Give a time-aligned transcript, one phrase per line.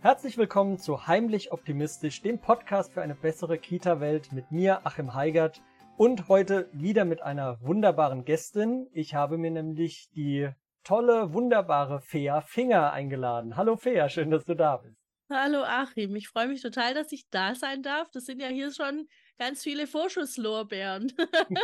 [0.00, 5.60] Herzlich willkommen zu Heimlich Optimistisch, dem Podcast für eine bessere Kita-Welt mit mir, Achim Heigert,
[5.96, 8.86] und heute wieder mit einer wunderbaren Gästin.
[8.92, 10.50] Ich habe mir nämlich die
[10.84, 13.56] tolle, wunderbare Fea Finger eingeladen.
[13.56, 14.96] Hallo Fea, schön, dass du da bist.
[15.30, 18.08] Hallo Achim, ich freue mich total, dass ich da sein darf.
[18.12, 21.12] Das sind ja hier schon ganz viele Vorschusslorbeeren.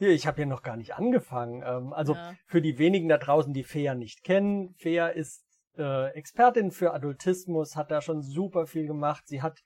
[0.00, 1.64] Ich habe hier noch gar nicht angefangen.
[1.66, 2.32] Ähm, also ja.
[2.46, 7.76] für die wenigen da draußen, die Fea nicht kennen, Fea ist äh, Expertin für Adultismus,
[7.76, 9.26] hat da schon super viel gemacht.
[9.26, 9.62] Sie hat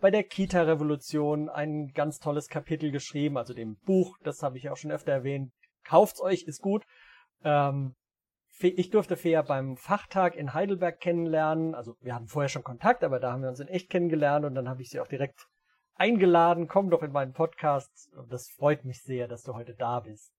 [0.00, 4.76] bei der Kita-Revolution ein ganz tolles Kapitel geschrieben, also dem Buch, das habe ich auch
[4.76, 5.52] schon öfter erwähnt.
[5.84, 6.84] Kauft's euch, ist gut.
[7.44, 7.94] Ähm,
[8.58, 11.74] ich durfte Fea beim Fachtag in Heidelberg kennenlernen.
[11.74, 14.54] Also wir hatten vorher schon Kontakt, aber da haben wir uns in echt kennengelernt und
[14.54, 15.48] dann habe ich sie auch direkt
[15.94, 16.68] eingeladen.
[16.68, 18.10] Komm doch in meinen Podcast.
[18.28, 20.32] Das freut mich sehr, dass du heute da bist.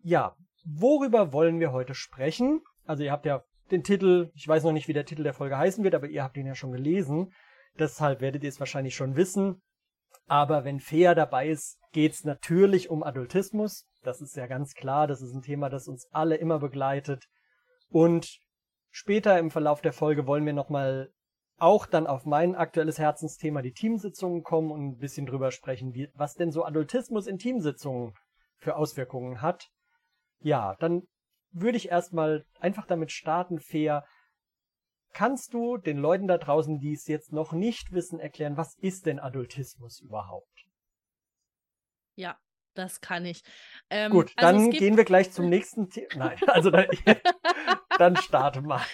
[0.00, 2.62] Ja, worüber wollen wir heute sprechen?
[2.84, 5.58] Also ihr habt ja den Titel, ich weiß noch nicht, wie der Titel der Folge
[5.58, 7.32] heißen wird, aber ihr habt ihn ja schon gelesen.
[7.78, 9.62] Deshalb werdet ihr es wahrscheinlich schon wissen.
[10.26, 13.86] Aber wenn Fea dabei ist, geht's natürlich um Adultismus.
[14.02, 15.06] Das ist ja ganz klar.
[15.06, 17.24] Das ist ein Thema, das uns alle immer begleitet.
[17.88, 18.38] Und
[18.90, 21.10] später im Verlauf der Folge wollen wir nochmal
[21.58, 26.08] auch dann auf mein aktuelles Herzensthema, die Teamsitzungen, kommen und ein bisschen drüber sprechen, wie,
[26.14, 28.14] was denn so Adultismus in Teamsitzungen
[28.56, 29.68] für Auswirkungen hat.
[30.40, 31.02] Ja, dann
[31.52, 34.04] würde ich erstmal einfach damit starten, fair.
[35.12, 39.06] Kannst du den Leuten da draußen, die es jetzt noch nicht wissen, erklären, was ist
[39.06, 40.66] denn Adultismus überhaupt?
[42.14, 42.38] Ja,
[42.74, 43.42] das kann ich.
[43.90, 46.08] Ähm, Gut, also dann gehen wir gleich zum nächsten Thema.
[46.16, 46.86] Nein, also dann,
[47.98, 48.84] dann starte mal.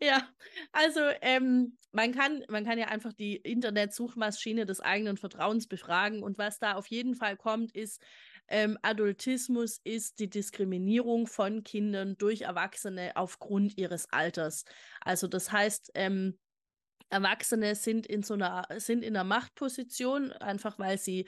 [0.00, 0.28] Ja,
[0.72, 6.38] also ähm, man, kann, man kann ja einfach die Internetsuchmaschine des eigenen Vertrauens befragen und
[6.38, 8.02] was da auf jeden Fall kommt, ist,
[8.50, 14.64] ähm, Adultismus ist die Diskriminierung von Kindern durch Erwachsene aufgrund ihres Alters.
[15.00, 16.38] Also das heißt, ähm,
[17.08, 21.26] Erwachsene sind in so einer, sind in einer Machtposition, einfach weil sie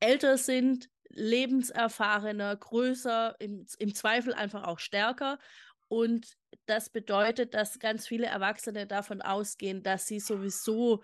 [0.00, 5.38] älter sind, lebenserfahrener, größer, im, im Zweifel einfach auch stärker
[5.92, 11.02] und das bedeutet, dass ganz viele Erwachsene davon ausgehen, dass sie sowieso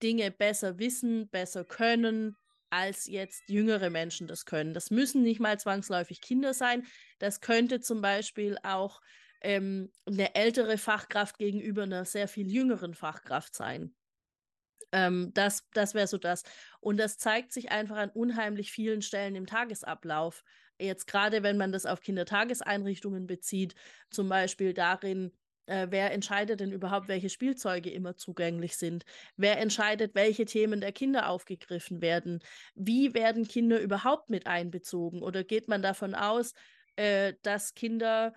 [0.00, 2.36] Dinge besser wissen, besser können,
[2.70, 4.74] als jetzt jüngere Menschen das können.
[4.74, 6.86] Das müssen nicht mal zwangsläufig Kinder sein.
[7.18, 9.00] Das könnte zum Beispiel auch
[9.40, 13.94] ähm, eine ältere Fachkraft gegenüber einer sehr viel jüngeren Fachkraft sein.
[14.92, 16.42] Ähm, das das wäre so das.
[16.80, 20.44] Und das zeigt sich einfach an unheimlich vielen Stellen im Tagesablauf
[20.80, 23.74] jetzt gerade wenn man das auf Kindertageseinrichtungen bezieht,
[24.10, 25.32] zum Beispiel darin,
[25.68, 29.04] äh, wer entscheidet denn überhaupt, welche Spielzeuge immer zugänglich sind?
[29.36, 32.40] Wer entscheidet, welche Themen der Kinder aufgegriffen werden?
[32.74, 35.22] Wie werden Kinder überhaupt mit einbezogen?
[35.22, 36.54] Oder geht man davon aus,
[36.96, 38.32] äh, dass Kinder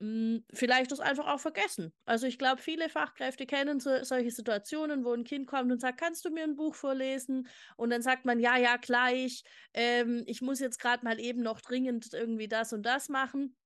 [0.00, 1.92] hm, vielleicht das einfach auch vergessen.
[2.04, 5.98] Also ich glaube, viele Fachkräfte kennen so, solche Situationen, wo ein Kind kommt und sagt,
[5.98, 7.48] kannst du mir ein Buch vorlesen?
[7.76, 9.42] Und dann sagt man, ja, ja, gleich.
[9.72, 13.56] Ähm, ich muss jetzt gerade mal eben noch dringend irgendwie das und das machen.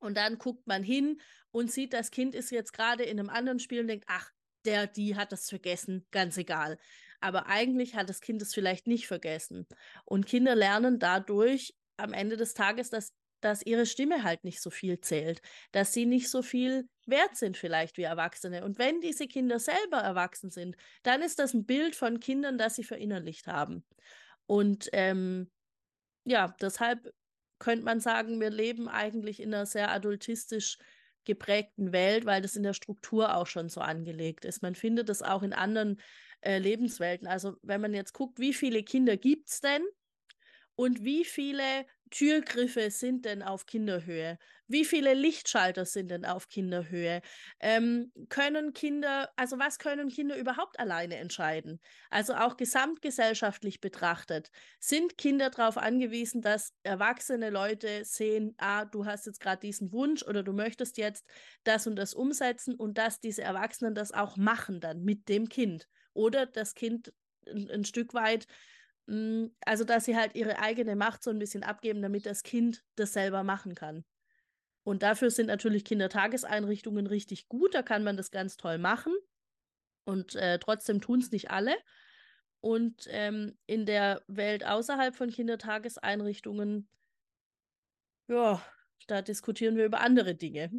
[0.00, 3.58] Und dann guckt man hin und sieht, das Kind ist jetzt gerade in einem anderen
[3.58, 4.30] Spiel und denkt, ach,
[4.64, 6.78] der, die hat das vergessen, ganz egal.
[7.20, 9.66] Aber eigentlich hat das Kind es vielleicht nicht vergessen.
[10.04, 14.70] Und Kinder lernen dadurch am Ende des Tages, dass dass ihre Stimme halt nicht so
[14.70, 15.40] viel zählt,
[15.72, 18.64] dass sie nicht so viel wert sind vielleicht wie Erwachsene.
[18.64, 22.76] Und wenn diese Kinder selber erwachsen sind, dann ist das ein Bild von Kindern, das
[22.76, 23.84] sie verinnerlicht haben.
[24.46, 25.50] Und ähm,
[26.24, 27.12] ja, deshalb
[27.60, 30.78] könnte man sagen, wir leben eigentlich in einer sehr adultistisch
[31.24, 34.62] geprägten Welt, weil das in der Struktur auch schon so angelegt ist.
[34.62, 36.00] Man findet das auch in anderen
[36.40, 37.28] äh, Lebenswelten.
[37.28, 39.82] Also wenn man jetzt guckt, wie viele Kinder gibt es denn
[40.76, 44.38] und wie viele Türgriffe sind denn auf Kinderhöhe?
[44.70, 47.22] Wie viele Lichtschalter sind denn auf Kinderhöhe?
[47.58, 51.80] Ähm, können Kinder, also was können Kinder überhaupt alleine entscheiden?
[52.08, 59.26] Also auch gesamtgesellschaftlich betrachtet, sind Kinder darauf angewiesen, dass erwachsene Leute sehen, ah, du hast
[59.26, 61.26] jetzt gerade diesen Wunsch oder du möchtest jetzt
[61.64, 65.88] das und das umsetzen und dass diese Erwachsenen das auch machen dann mit dem Kind
[66.14, 67.12] oder das Kind
[67.46, 68.46] ein, ein Stück weit
[69.08, 72.84] hm, also, dass sie halt ihre eigene Macht so ein bisschen abgeben, damit das Kind
[72.96, 74.04] das selber machen kann.
[74.82, 77.74] Und dafür sind natürlich Kindertageseinrichtungen richtig gut.
[77.74, 79.14] Da kann man das ganz toll machen.
[80.04, 81.76] Und äh, trotzdem tun es nicht alle.
[82.60, 86.88] Und ähm, in der Welt außerhalb von Kindertageseinrichtungen,
[88.28, 88.62] ja,
[89.06, 90.70] da diskutieren wir über andere Dinge.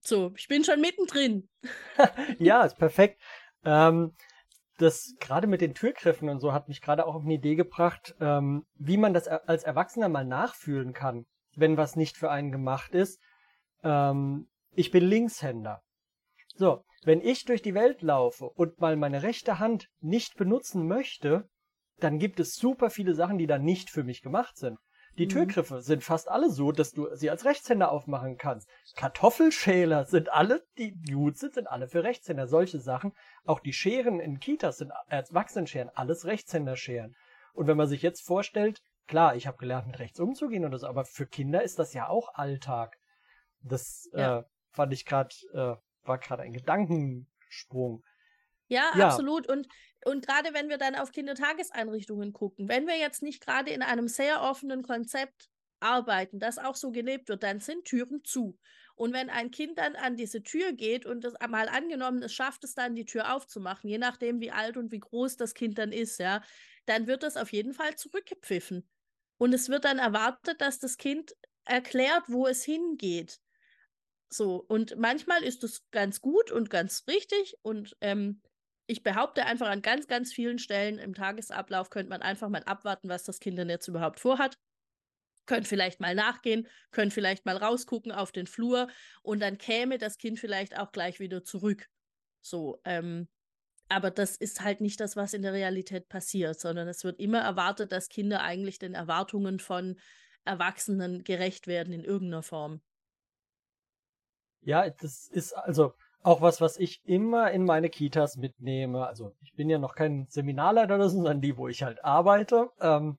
[0.00, 1.48] So, ich bin schon mittendrin.
[2.38, 3.20] ja, ist perfekt.
[3.64, 4.14] Ähm,
[4.78, 8.14] das gerade mit den Türgriffen und so hat mich gerade auch auf eine Idee gebracht,
[8.18, 11.26] ähm, wie man das als Erwachsener mal nachfühlen kann,
[11.56, 13.20] wenn was nicht für einen gemacht ist.
[13.82, 15.82] Ähm, ich bin Linkshänder.
[16.54, 21.48] So, wenn ich durch die Welt laufe und mal meine rechte Hand nicht benutzen möchte,
[21.98, 24.78] dann gibt es super viele Sachen, die dann nicht für mich gemacht sind.
[25.18, 25.30] Die mhm.
[25.30, 28.68] Türgriffe sind fast alle so, dass du sie als Rechtshänder aufmachen kannst.
[28.96, 32.46] Kartoffelschäler sind alle, die gut sind, sind alle für Rechtshänder.
[32.46, 33.12] Solche Sachen.
[33.44, 37.14] Auch die Scheren in Kitas sind Erwachsenenscheren, alles Rechtshänderscheren.
[37.54, 40.86] Und wenn man sich jetzt vorstellt, klar, ich habe gelernt, mit rechts umzugehen oder so,
[40.86, 42.98] aber für Kinder ist das ja auch Alltag.
[43.62, 44.40] Das ja.
[44.40, 45.76] äh, fand ich gerade, äh,
[46.06, 48.04] war gerade ein Gedankensprung.
[48.68, 49.48] Ja, ja, absolut.
[49.48, 49.66] Und,
[50.04, 54.06] und gerade wenn wir dann auf Kindertageseinrichtungen gucken, wenn wir jetzt nicht gerade in einem
[54.06, 55.50] sehr offenen Konzept
[55.80, 58.58] arbeiten, das auch so gelebt wird, dann sind Türen zu.
[58.94, 62.64] Und wenn ein Kind dann an diese Tür geht und es mal angenommen, es schafft
[62.64, 65.90] es dann, die Tür aufzumachen, je nachdem, wie alt und wie groß das Kind dann
[65.90, 66.42] ist, ja,
[66.90, 68.88] dann wird das auf jeden Fall zurückgepfiffen.
[69.38, 71.34] Und es wird dann erwartet, dass das Kind
[71.64, 73.40] erklärt, wo es hingeht.
[74.28, 77.56] So, und manchmal ist es ganz gut und ganz richtig.
[77.62, 78.42] Und ähm,
[78.86, 83.08] ich behaupte einfach an ganz, ganz vielen Stellen im Tagesablauf könnte man einfach mal abwarten,
[83.08, 84.58] was das Kind denn jetzt überhaupt vorhat.
[85.46, 88.88] Könnt vielleicht mal nachgehen, könnt vielleicht mal rausgucken auf den Flur
[89.22, 91.88] und dann käme das Kind vielleicht auch gleich wieder zurück.
[92.40, 93.28] So, ähm,
[93.90, 97.40] aber das ist halt nicht das, was in der Realität passiert, sondern es wird immer
[97.40, 99.98] erwartet, dass Kinder eigentlich den Erwartungen von
[100.44, 102.80] Erwachsenen gerecht werden in irgendeiner Form.
[104.62, 105.92] Ja, das ist also
[106.22, 109.06] auch was, was ich immer in meine Kitas mitnehme.
[109.06, 112.70] Also ich bin ja noch kein Seminarleiter, sondern die, wo ich halt arbeite.
[112.80, 113.18] Ähm,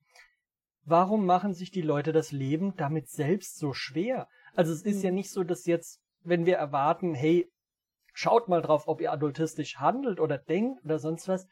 [0.84, 4.26] warum machen sich die Leute das Leben damit selbst so schwer?
[4.54, 7.51] Also es ist ja nicht so, dass jetzt, wenn wir erwarten, hey,
[8.12, 11.46] schaut mal drauf, ob ihr adultistisch handelt oder denkt oder sonst was,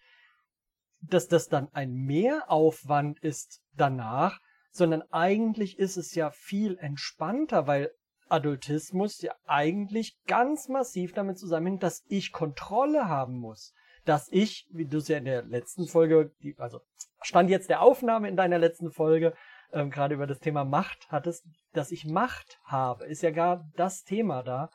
[1.01, 4.39] dass das dann ein Mehraufwand ist danach,
[4.71, 7.91] sondern eigentlich ist es ja viel entspannter, weil
[8.29, 13.75] Adultismus ja eigentlich ganz massiv damit zusammenhängt, dass ich Kontrolle haben muss.
[14.05, 16.81] Dass ich, wie du es ja in der letzten Folge, die, also
[17.23, 19.35] stand jetzt der Aufnahme in deiner letzten Folge,
[19.73, 24.03] ähm, gerade über das Thema Macht hattest, dass ich Macht habe, ist ja gar das
[24.03, 24.71] Thema da.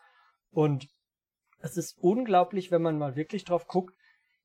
[0.51, 0.87] Und
[1.59, 3.95] es ist unglaublich, wenn man mal wirklich drauf guckt,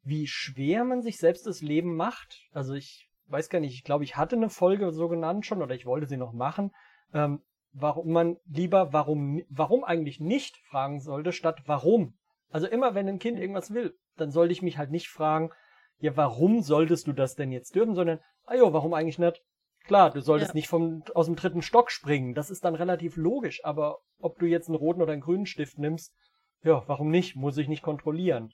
[0.03, 2.49] wie schwer man sich selbst das Leben macht.
[2.53, 5.75] Also ich weiß gar nicht, ich glaube, ich hatte eine Folge so genannt schon oder
[5.75, 6.73] ich wollte sie noch machen,
[7.13, 7.43] ähm,
[7.73, 12.15] warum man lieber warum, warum eigentlich nicht fragen sollte, statt warum.
[12.51, 15.51] Also immer wenn ein Kind irgendwas will, dann sollte ich mich halt nicht fragen,
[15.99, 19.43] ja, warum solltest du das denn jetzt dürfen, sondern, ah jo, warum eigentlich nicht?
[19.85, 20.55] Klar, du solltest ja.
[20.55, 22.35] nicht vom, aus dem dritten Stock springen.
[22.35, 25.79] Das ist dann relativ logisch, aber ob du jetzt einen roten oder einen grünen Stift
[25.79, 26.15] nimmst,
[26.63, 27.37] ja, warum nicht?
[27.37, 28.53] Muss ich nicht kontrollieren.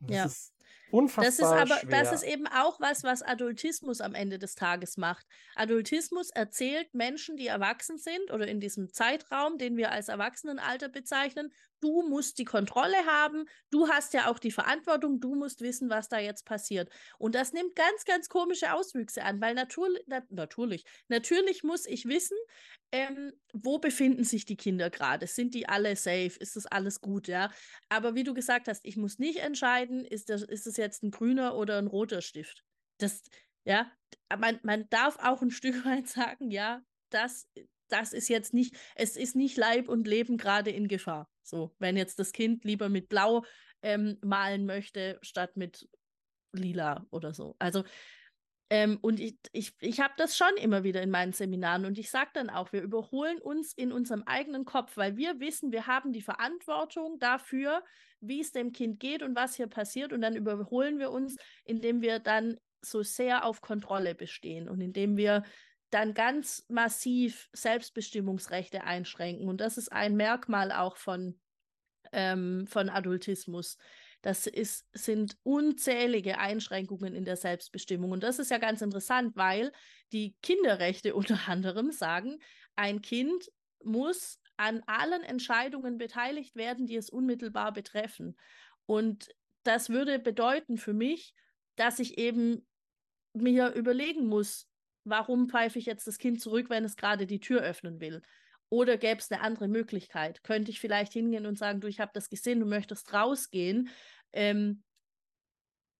[0.00, 0.24] Das ja.
[0.24, 0.54] ist
[0.90, 2.02] unfassbar Das ist aber, schwer.
[2.02, 5.26] das ist eben auch was, was Adultismus am Ende des Tages macht.
[5.54, 11.52] Adultismus erzählt Menschen, die erwachsen sind oder in diesem Zeitraum, den wir als Erwachsenenalter bezeichnen,
[11.84, 16.08] du musst die Kontrolle haben, du hast ja auch die Verantwortung, du musst wissen, was
[16.08, 16.90] da jetzt passiert.
[17.18, 22.06] Und das nimmt ganz, ganz komische Auswüchse an, weil natur na natürlich, natürlich muss ich
[22.06, 22.38] wissen,
[22.90, 25.26] ähm, wo befinden sich die Kinder gerade?
[25.26, 26.38] Sind die alle safe?
[26.38, 27.50] Ist das alles gut, ja?
[27.90, 31.10] Aber wie du gesagt hast, ich muss nicht entscheiden, ist das, ist das jetzt ein
[31.10, 32.64] grüner oder ein roter Stift.
[32.98, 33.22] Das,
[33.64, 33.90] ja,
[34.38, 37.46] man, man darf auch ein Stück weit sagen, ja, das,
[37.88, 41.28] das ist jetzt nicht, es ist nicht Leib und Leben gerade in Gefahr.
[41.44, 43.44] So, wenn jetzt das Kind lieber mit Blau
[43.82, 45.88] ähm, malen möchte, statt mit
[46.52, 47.56] Lila oder so.
[47.58, 47.84] Also,
[48.70, 52.10] ähm, und ich, ich, ich habe das schon immer wieder in meinen Seminaren und ich
[52.10, 56.12] sage dann auch, wir überholen uns in unserem eigenen Kopf, weil wir wissen, wir haben
[56.12, 57.84] die Verantwortung dafür,
[58.20, 62.00] wie es dem Kind geht und was hier passiert und dann überholen wir uns, indem
[62.00, 65.42] wir dann so sehr auf Kontrolle bestehen und indem wir
[65.94, 69.48] dann ganz massiv Selbstbestimmungsrechte einschränken.
[69.48, 71.40] Und das ist ein Merkmal auch von,
[72.12, 73.78] ähm, von Adultismus.
[74.20, 78.10] Das ist, sind unzählige Einschränkungen in der Selbstbestimmung.
[78.10, 79.70] Und das ist ja ganz interessant, weil
[80.10, 82.40] die Kinderrechte unter anderem sagen,
[82.74, 83.52] ein Kind
[83.84, 88.36] muss an allen Entscheidungen beteiligt werden, die es unmittelbar betreffen.
[88.86, 89.28] Und
[89.62, 91.34] das würde bedeuten für mich,
[91.76, 92.66] dass ich eben
[93.32, 94.68] mir überlegen muss,
[95.04, 98.22] warum pfeife ich jetzt das Kind zurück, wenn es gerade die Tür öffnen will?
[98.70, 100.42] Oder gäbe es eine andere Möglichkeit?
[100.42, 103.88] Könnte ich vielleicht hingehen und sagen, du, ich habe das gesehen, du möchtest rausgehen.
[104.32, 104.82] Ähm,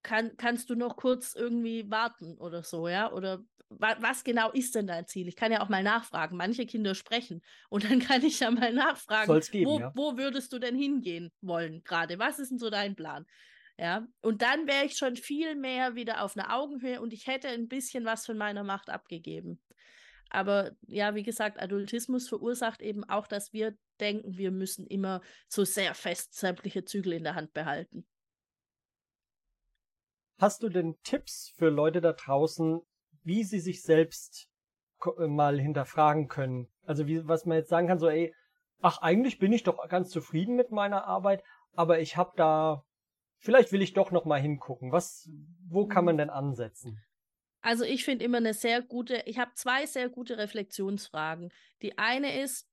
[0.03, 3.13] kann, kannst du noch kurz irgendwie warten oder so, ja?
[3.13, 5.29] Oder wa was genau ist denn dein Ziel?
[5.29, 6.37] Ich kann ja auch mal nachfragen.
[6.37, 9.93] Manche Kinder sprechen und dann kann ich ja mal nachfragen, geben, wo, ja.
[9.95, 12.19] wo würdest du denn hingehen wollen gerade?
[12.19, 13.27] Was ist denn so dein Plan?
[13.77, 17.49] Ja, und dann wäre ich schon viel mehr wieder auf einer Augenhöhe und ich hätte
[17.49, 19.61] ein bisschen was von meiner Macht abgegeben.
[20.31, 25.65] Aber ja, wie gesagt, Adultismus verursacht eben auch, dass wir denken, wir müssen immer so
[25.65, 28.07] sehr fest sämtliche Zügel in der Hand behalten.
[30.39, 32.81] Hast du denn Tipps für Leute da draußen,
[33.23, 34.49] wie sie sich selbst
[35.19, 36.69] äh, mal hinterfragen können?
[36.83, 38.35] Also wie, was man jetzt sagen kann, so, ey,
[38.81, 41.43] ach, eigentlich bin ich doch ganz zufrieden mit meiner Arbeit,
[41.75, 42.85] aber ich habe da,
[43.45, 44.91] vielleicht will ich doch noch mal hingucken.
[44.91, 45.29] Was,
[45.69, 46.19] wo kann man mhm.
[46.19, 47.01] denn ansetzen?
[47.61, 51.51] Also ich finde immer eine sehr gute, ich habe zwei sehr gute Reflexionsfragen.
[51.83, 52.69] Die eine ist,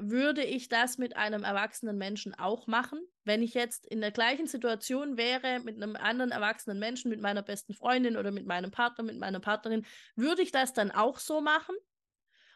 [0.00, 3.00] würde ich das mit einem erwachsenen Menschen auch machen?
[3.24, 7.42] Wenn ich jetzt in der gleichen Situation wäre mit einem anderen erwachsenen Menschen, mit meiner
[7.42, 11.40] besten Freundin oder mit meinem Partner, mit meiner Partnerin, würde ich das dann auch so
[11.40, 11.74] machen?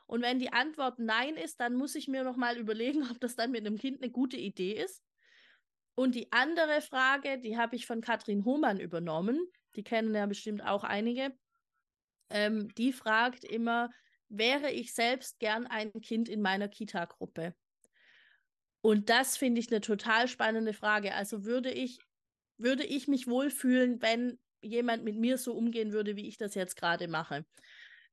[0.07, 3.35] Und wenn die Antwort nein ist, dann muss ich mir noch mal überlegen, ob das
[3.35, 5.03] dann mit einem Kind eine gute Idee ist.
[5.95, 9.47] Und die andere Frage, die habe ich von Katrin Hohmann übernommen.
[9.77, 11.33] Die kennen ja bestimmt auch einige.
[12.31, 13.91] Ähm, die fragt immer,
[14.29, 17.55] wäre ich selbst gern ein Kind in meiner Kita-Gruppe?
[18.81, 21.15] Und das finde ich eine total spannende Frage.
[21.15, 21.99] Also würde ich,
[22.57, 26.77] würde ich mich wohlfühlen, wenn jemand mit mir so umgehen würde, wie ich das jetzt
[26.77, 27.45] gerade mache?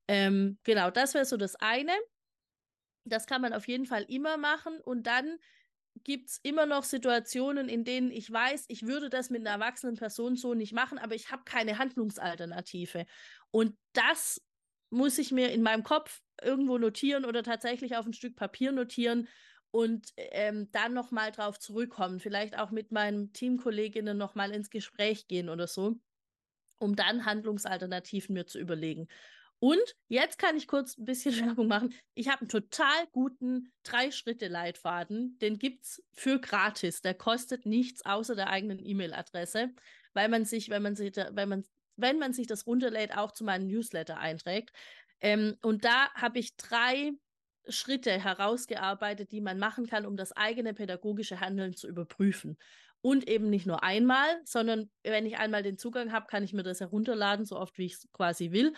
[0.08, 1.94] Ähm, genau, das wäre so das eine.
[3.06, 4.80] Das kann man auf jeden Fall immer machen.
[4.82, 5.40] Und dann
[6.04, 9.96] gibt es immer noch Situationen, in denen ich weiß, ich würde das mit einer erwachsenen
[9.96, 13.06] Person so nicht machen, aber ich habe keine Handlungsalternative.
[13.52, 14.42] Und das
[14.90, 19.28] muss ich mir in meinem Kopf irgendwo notieren oder tatsächlich auf ein Stück Papier notieren
[19.72, 22.20] und ähm, dann nochmal drauf zurückkommen.
[22.20, 26.00] Vielleicht auch mit meinen Teamkolleginnen nochmal ins Gespräch gehen oder so,
[26.80, 29.08] um dann Handlungsalternativen mir zu überlegen.
[29.60, 31.94] Und jetzt kann ich kurz ein bisschen Werbung machen.
[32.16, 35.38] Ich habe einen total guten Drei-Schritte-Leitfaden.
[35.40, 37.02] Den gibt es für gratis.
[37.02, 39.70] Der kostet nichts außer der eigenen E-Mail-Adresse,
[40.14, 41.64] weil man sich, wenn man sich, wenn man,
[41.98, 44.72] wenn man sich das runterlädt, auch zu meinem Newsletter einträgt.
[45.22, 47.12] Ähm, und da habe ich drei
[47.68, 52.58] Schritte herausgearbeitet, die man machen kann, um das eigene pädagogische Handeln zu überprüfen.
[53.02, 56.64] Und eben nicht nur einmal, sondern wenn ich einmal den Zugang habe, kann ich mir
[56.64, 58.74] das herunterladen, so oft wie ich es quasi will.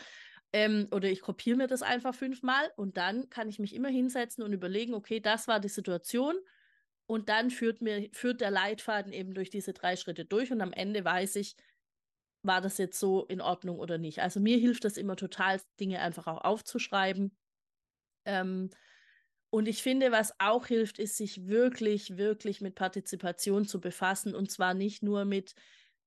[0.54, 4.44] Ähm, oder ich kopiere mir das einfach fünfmal und dann kann ich mich immer hinsetzen
[4.44, 6.36] und überlegen, okay, das war die Situation
[7.06, 10.74] und dann führt mir, führt der Leitfaden eben durch diese drei Schritte durch und am
[10.74, 11.56] Ende weiß ich,
[12.44, 14.20] war das jetzt so in Ordnung oder nicht.
[14.20, 17.38] Also mir hilft das immer total, Dinge einfach auch aufzuschreiben.
[18.26, 18.70] Ähm,
[19.52, 24.50] und ich finde, was auch hilft, ist, sich wirklich, wirklich mit Partizipation zu befassen und
[24.50, 25.56] zwar nicht nur mit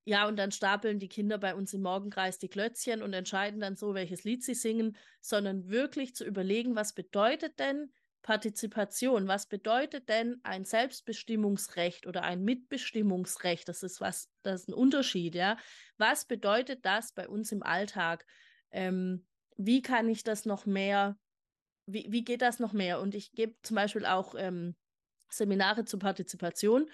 [0.05, 3.77] ja, und dann stapeln die Kinder bei uns im Morgenkreis die Klötzchen und entscheiden dann
[3.77, 7.91] so, welches Lied sie singen, sondern wirklich zu überlegen, was bedeutet denn
[8.25, 9.29] Partizipation?
[9.29, 13.69] Was bedeutet denn ein Selbstbestimmungsrecht oder ein Mitbestimmungsrecht?
[13.69, 15.57] Das ist was, das ist ein Unterschied, ja.
[15.99, 18.27] Was bedeutet das bei uns im Alltag?
[18.73, 21.19] Ähm, wie kann ich das noch mehr,
[21.87, 23.01] wie, wie geht das noch mehr?
[23.01, 24.75] Und ich gebe zum Beispiel auch ähm,
[25.29, 26.91] Seminare zur Partizipation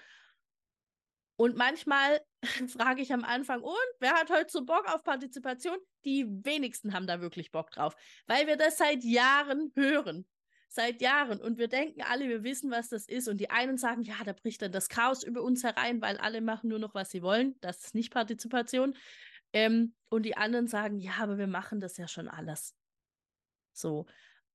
[1.41, 2.21] und manchmal
[2.67, 5.75] frage ich am Anfang, und wer hat heute so Bock auf Partizipation?
[6.05, 7.95] Die wenigsten haben da wirklich Bock drauf,
[8.27, 10.27] weil wir das seit Jahren hören.
[10.67, 11.41] Seit Jahren.
[11.41, 13.27] Und wir denken alle, wir wissen, was das ist.
[13.27, 16.41] Und die einen sagen, ja, da bricht dann das Chaos über uns herein, weil alle
[16.41, 17.55] machen nur noch, was sie wollen.
[17.59, 18.95] Das ist nicht Partizipation.
[19.51, 22.75] Ähm, und die anderen sagen, ja, aber wir machen das ja schon alles.
[23.73, 24.05] So.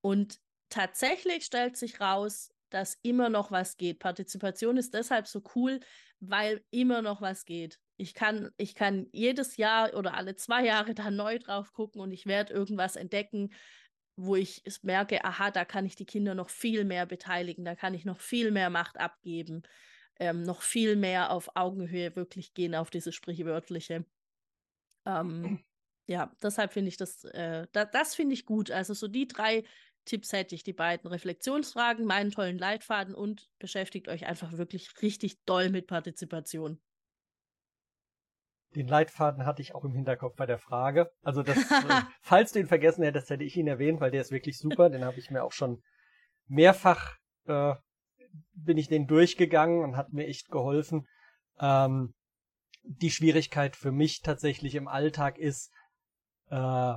[0.03, 3.99] Und tatsächlich stellt sich raus, dass immer noch was geht.
[3.99, 5.81] Partizipation ist deshalb so cool,
[6.21, 7.79] weil immer noch was geht.
[7.97, 12.13] Ich kann, ich kann jedes Jahr oder alle zwei Jahre da neu drauf gucken und
[12.13, 13.51] ich werde irgendwas entdecken,
[14.17, 17.95] wo ich merke, aha, da kann ich die Kinder noch viel mehr beteiligen, da kann
[17.95, 19.63] ich noch viel mehr Macht abgeben,
[20.19, 24.07] ähm, noch viel mehr auf Augenhöhe wirklich gehen, auf dieses sprichwörtliche.
[25.05, 25.63] Ähm,
[26.09, 28.71] ja, deshalb finde ich das, äh, da, das finde ich gut.
[28.71, 29.65] Also so die drei
[30.07, 35.45] Tipps hätte ich, die beiden Reflexionsfragen, meinen tollen Leitfaden und beschäftigt euch einfach wirklich richtig
[35.45, 36.81] doll mit Partizipation.
[38.75, 41.11] Den Leitfaden hatte ich auch im Hinterkopf bei der Frage.
[41.23, 44.33] Also das, äh, falls du ihn vergessen hättest, hätte ich ihn erwähnt, weil der ist
[44.33, 44.89] wirklich super.
[44.89, 45.83] Den habe ich mir auch schon
[46.47, 47.75] mehrfach äh,
[48.55, 51.07] bin ich den durchgegangen und hat mir echt geholfen.
[51.59, 52.15] Ähm,
[52.83, 55.73] die Schwierigkeit für mich tatsächlich im Alltag ist,
[56.51, 56.95] äh,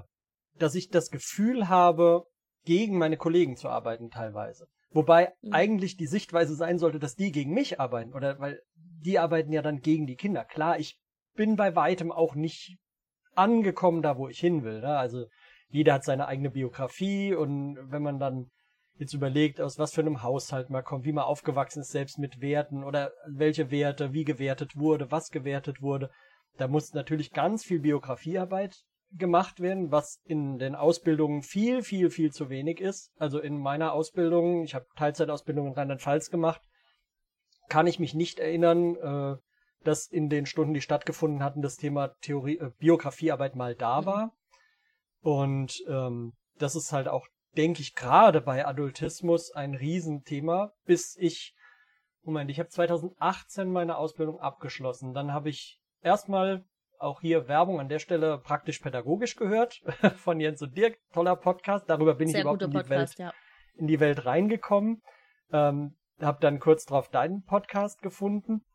[0.55, 2.25] dass ich das Gefühl habe,
[2.65, 4.67] gegen meine Kollegen zu arbeiten teilweise.
[4.91, 5.53] Wobei mhm.
[5.53, 9.61] eigentlich die Sichtweise sein sollte, dass die gegen mich arbeiten oder weil die arbeiten ja
[9.61, 10.43] dann gegen die Kinder.
[10.43, 10.99] Klar, ich
[11.35, 12.77] bin bei weitem auch nicht
[13.35, 14.81] angekommen da, wo ich hin will.
[14.81, 14.97] Ne?
[14.97, 15.25] Also
[15.69, 18.49] jeder hat seine eigene Biografie und wenn man dann
[18.95, 22.41] jetzt überlegt, aus was für einem Haushalt man kommt, wie man aufgewachsen ist, selbst mit
[22.41, 26.09] Werten oder welche Werte, wie gewertet wurde, was gewertet wurde,
[26.57, 32.31] da muss natürlich ganz viel Biografiearbeit gemacht werden, was in den Ausbildungen viel, viel, viel
[32.31, 33.11] zu wenig ist.
[33.17, 36.61] Also in meiner Ausbildung, ich habe Teilzeitausbildung in Rheinland-Pfalz gemacht,
[37.69, 39.37] kann ich mich nicht erinnern, äh,
[39.83, 44.05] dass in den Stunden, die stattgefunden hatten, das Thema Theorie, äh, Biografiearbeit mal da mhm.
[44.05, 44.35] war.
[45.21, 51.55] Und ähm, das ist halt auch, denke ich, gerade bei Adultismus ein Riesenthema, bis ich,
[52.23, 55.13] Moment, ich habe 2018 meine Ausbildung abgeschlossen.
[55.13, 56.63] Dann habe ich erstmal
[56.99, 59.81] auch hier Werbung an der Stelle praktisch-pädagogisch gehört
[60.17, 60.97] von Jens und Dirk.
[61.13, 61.89] Toller Podcast.
[61.89, 63.33] Darüber bin Sehr ich überhaupt in die, Podcast, Welt, ja.
[63.75, 65.01] in die Welt reingekommen.
[65.51, 68.65] Ähm, hab dann kurz drauf deinen Podcast gefunden.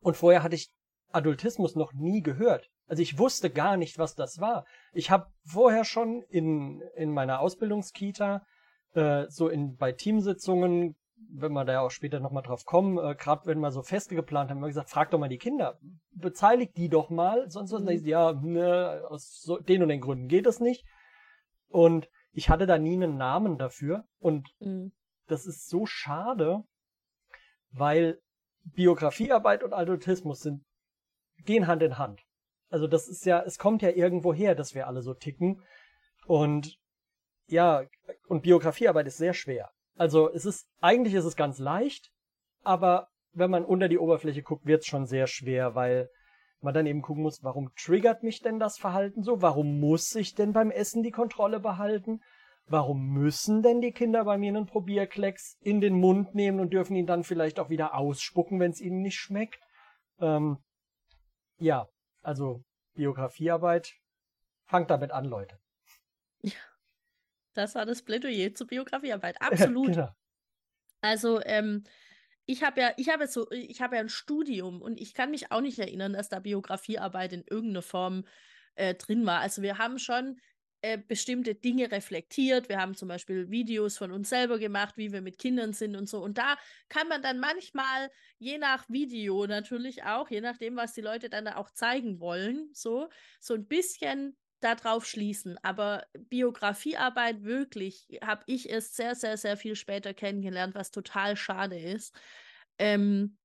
[0.00, 0.70] Und vorher hatte ich
[1.12, 2.68] Adultismus noch nie gehört.
[2.86, 4.64] Also ich wusste gar nicht, was das war.
[4.92, 8.44] Ich habe vorher schon in, in meiner Ausbildungskita
[8.94, 10.96] äh, so in bei Teamsitzungen
[11.28, 14.14] wenn wir da ja auch später nochmal drauf kommen, äh, gerade wenn wir so Feste
[14.14, 15.78] geplant haben, haben wir gesagt, frag doch mal die Kinder,
[16.12, 18.06] beteiligt die doch mal, sonst was, mhm.
[18.06, 20.84] ja, ne, aus so, den und den Gründen geht es nicht.
[21.68, 24.92] Und ich hatte da nie einen Namen dafür und mhm.
[25.26, 26.62] das ist so schade,
[27.70, 28.20] weil
[28.64, 30.64] Biografiearbeit und Adultismus sind,
[31.44, 32.22] gehen Hand in Hand.
[32.68, 35.62] Also das ist ja, es kommt ja irgendwo her, dass wir alle so ticken
[36.26, 36.78] und
[37.46, 37.84] ja,
[38.26, 39.70] und Biografiearbeit ist sehr schwer.
[39.96, 42.10] Also es ist, eigentlich ist es ganz leicht,
[42.62, 46.08] aber wenn man unter die Oberfläche guckt, wird es schon sehr schwer, weil
[46.60, 49.42] man dann eben gucken muss, warum triggert mich denn das Verhalten so?
[49.42, 52.20] Warum muss ich denn beim Essen die Kontrolle behalten?
[52.66, 56.96] Warum müssen denn die Kinder bei mir einen Probierklecks in den Mund nehmen und dürfen
[56.96, 59.60] ihn dann vielleicht auch wieder ausspucken, wenn es ihnen nicht schmeckt?
[60.18, 60.58] Ähm,
[61.58, 61.86] ja,
[62.22, 62.62] also
[62.94, 63.94] Biografiearbeit,
[64.64, 65.58] fangt damit an, Leute.
[66.42, 66.52] Ja.
[67.56, 69.40] Das war das Plädoyer zur Biografiearbeit.
[69.40, 69.88] Absolut.
[69.88, 70.08] genau.
[71.00, 71.84] Also, ähm,
[72.46, 75.50] ich habe ja, ich habe so, ich habe ja ein Studium und ich kann mich
[75.50, 78.24] auch nicht erinnern, dass da Biografiearbeit in irgendeiner Form
[78.76, 79.40] äh, drin war.
[79.40, 80.40] Also wir haben schon
[80.82, 82.68] äh, bestimmte Dinge reflektiert.
[82.68, 86.08] Wir haben zum Beispiel Videos von uns selber gemacht, wie wir mit Kindern sind und
[86.08, 86.22] so.
[86.22, 86.56] Und da
[86.88, 91.48] kann man dann manchmal, je nach Video natürlich auch, je nachdem, was die Leute dann
[91.48, 93.08] auch zeigen wollen, so,
[93.40, 94.36] so ein bisschen
[94.74, 95.58] darauf schließen.
[95.62, 101.78] Aber Biografiearbeit wirklich habe ich erst sehr, sehr, sehr viel später kennengelernt, was total schade
[101.78, 102.14] ist.
[102.78, 103.36] Ähm,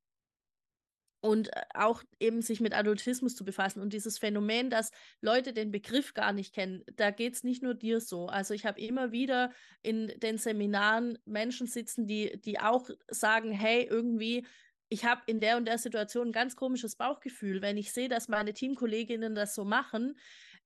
[1.21, 5.71] und äh, auch eben sich mit Adultismus zu befassen und dieses Phänomen, dass Leute den
[5.71, 8.25] Begriff gar nicht kennen, da geht es nicht nur dir so.
[8.25, 9.51] Also ich habe immer wieder
[9.83, 14.45] in den Seminaren Menschen sitzen, die, die auch sagen, hey, irgendwie,
[14.89, 18.27] ich habe in der und der Situation ein ganz komisches Bauchgefühl, wenn ich sehe, dass
[18.27, 20.17] meine Teamkolleginnen das so machen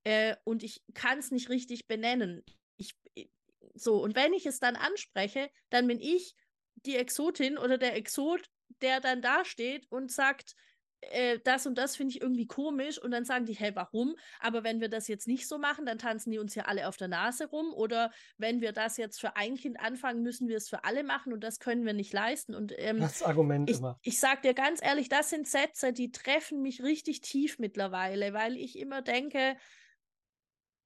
[0.05, 2.43] äh, und ich kann es nicht richtig benennen.
[2.77, 3.25] Ich, äh,
[3.73, 6.35] so, und wenn ich es dann anspreche, dann bin ich
[6.85, 8.45] die Exotin oder der Exot,
[8.81, 10.55] der dann dasteht und sagt,
[11.01, 14.15] äh, das und das finde ich irgendwie komisch und dann sagen die, hey, warum?
[14.39, 16.97] Aber wenn wir das jetzt nicht so machen, dann tanzen die uns ja alle auf
[16.97, 20.69] der Nase rum oder wenn wir das jetzt für ein Kind anfangen, müssen wir es
[20.69, 22.53] für alle machen und das können wir nicht leisten.
[22.53, 23.99] Und ähm, das Argument ich, immer.
[24.03, 28.55] Ich sage dir ganz ehrlich, das sind Sätze, die treffen mich richtig tief mittlerweile, weil
[28.55, 29.57] ich immer denke,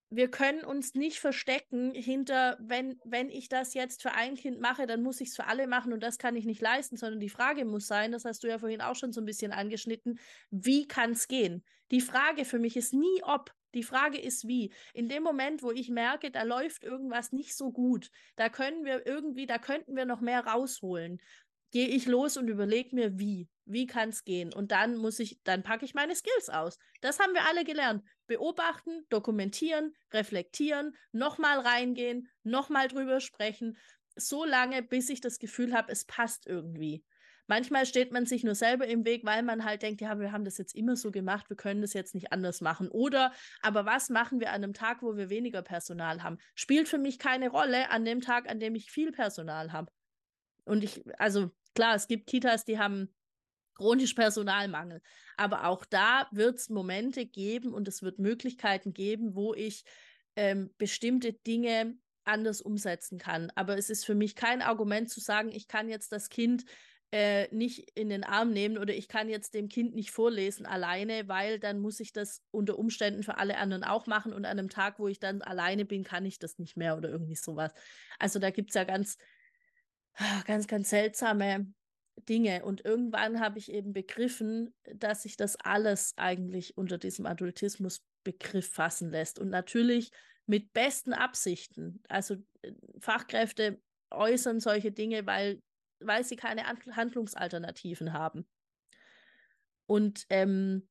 [0.09, 4.87] wir können uns nicht verstecken hinter, wenn, wenn ich das jetzt für ein Kind mache,
[4.87, 7.29] dann muss ich es für alle machen und das kann ich nicht leisten, sondern die
[7.29, 10.19] Frage muss sein, das hast du ja vorhin auch schon so ein bisschen angeschnitten,
[10.49, 11.63] wie kann es gehen?
[11.91, 14.73] Die Frage für mich ist nie ob, die Frage ist wie.
[14.93, 19.05] In dem Moment, wo ich merke, da läuft irgendwas nicht so gut, da können wir
[19.05, 21.21] irgendwie, da könnten wir noch mehr rausholen,
[21.71, 23.49] gehe ich los und überlege mir, wie.
[23.65, 24.51] Wie kann es gehen?
[24.51, 26.79] Und dann muss ich, dann packe ich meine Skills aus.
[27.01, 28.03] Das haben wir alle gelernt.
[28.25, 33.77] Beobachten, dokumentieren, reflektieren, nochmal reingehen, nochmal drüber sprechen,
[34.15, 37.03] so lange, bis ich das Gefühl habe, es passt irgendwie.
[37.49, 40.45] Manchmal steht man sich nur selber im Weg, weil man halt denkt, ja, wir haben
[40.45, 42.89] das jetzt immer so gemacht, wir können das jetzt nicht anders machen.
[42.89, 46.37] Oder, aber was machen wir an einem Tag, wo wir weniger Personal haben?
[46.53, 49.91] Spielt für mich keine Rolle an dem Tag, an dem ich viel Personal habe.
[50.69, 53.13] Und ich, also klar, es gibt Kitas, die haben
[53.75, 55.01] chronisch Personalmangel.
[55.37, 59.83] Aber auch da wird es Momente geben und es wird Möglichkeiten geben, wo ich
[60.35, 63.51] ähm, bestimmte Dinge anders umsetzen kann.
[63.55, 66.65] Aber es ist für mich kein Argument zu sagen, ich kann jetzt das Kind
[67.11, 71.27] äh, nicht in den Arm nehmen oder ich kann jetzt dem Kind nicht vorlesen alleine,
[71.27, 74.69] weil dann muss ich das unter Umständen für alle anderen auch machen und an einem
[74.69, 77.73] Tag, wo ich dann alleine bin, kann ich das nicht mehr oder irgendwie sowas.
[78.19, 79.17] Also da gibt es ja ganz,
[80.45, 81.71] ganz, ganz seltsame
[82.27, 82.65] Dinge.
[82.65, 89.11] Und irgendwann habe ich eben begriffen, dass sich das alles eigentlich unter diesem Adultismusbegriff fassen
[89.11, 89.39] lässt.
[89.39, 90.11] Und natürlich
[90.45, 92.01] mit besten Absichten.
[92.09, 95.61] Also äh, Fachkräfte äußern solche Dinge, weil,
[95.99, 98.47] weil sie keine Handlungsalternativen haben.
[99.85, 100.87] Und ähm,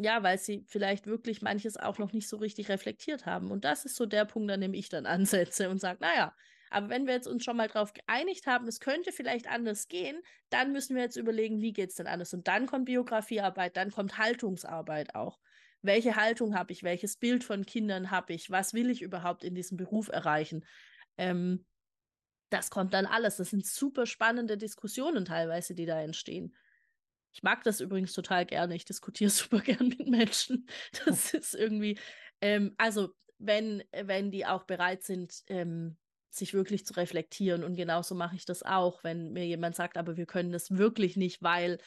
[0.00, 3.50] ja, weil sie vielleicht wirklich manches auch noch nicht so richtig reflektiert haben.
[3.50, 6.34] Und das ist so der Punkt, an dem ich dann ansetze und sage, naja,
[6.70, 10.20] aber wenn wir jetzt uns schon mal darauf geeinigt haben, es könnte vielleicht anders gehen,
[10.50, 12.34] dann müssen wir jetzt überlegen, wie geht es denn anders?
[12.34, 15.38] Und dann kommt Biografiearbeit, dann kommt Haltungsarbeit auch.
[15.82, 16.82] Welche Haltung habe ich?
[16.82, 18.50] Welches Bild von Kindern habe ich?
[18.50, 20.64] Was will ich überhaupt in diesem Beruf erreichen?
[21.16, 21.64] Ähm,
[22.50, 23.36] das kommt dann alles.
[23.36, 26.56] Das sind super spannende Diskussionen teilweise, die da entstehen.
[27.32, 28.74] Ich mag das übrigens total gerne.
[28.74, 30.68] Ich diskutiere super gern mit Menschen.
[31.04, 31.98] Das ist irgendwie,
[32.40, 35.96] ähm, also wenn, wenn die auch bereit sind, ähm,
[36.30, 37.64] sich wirklich zu reflektieren.
[37.64, 41.16] Und genauso mache ich das auch, wenn mir jemand sagt, aber wir können das wirklich
[41.16, 41.78] nicht, weil,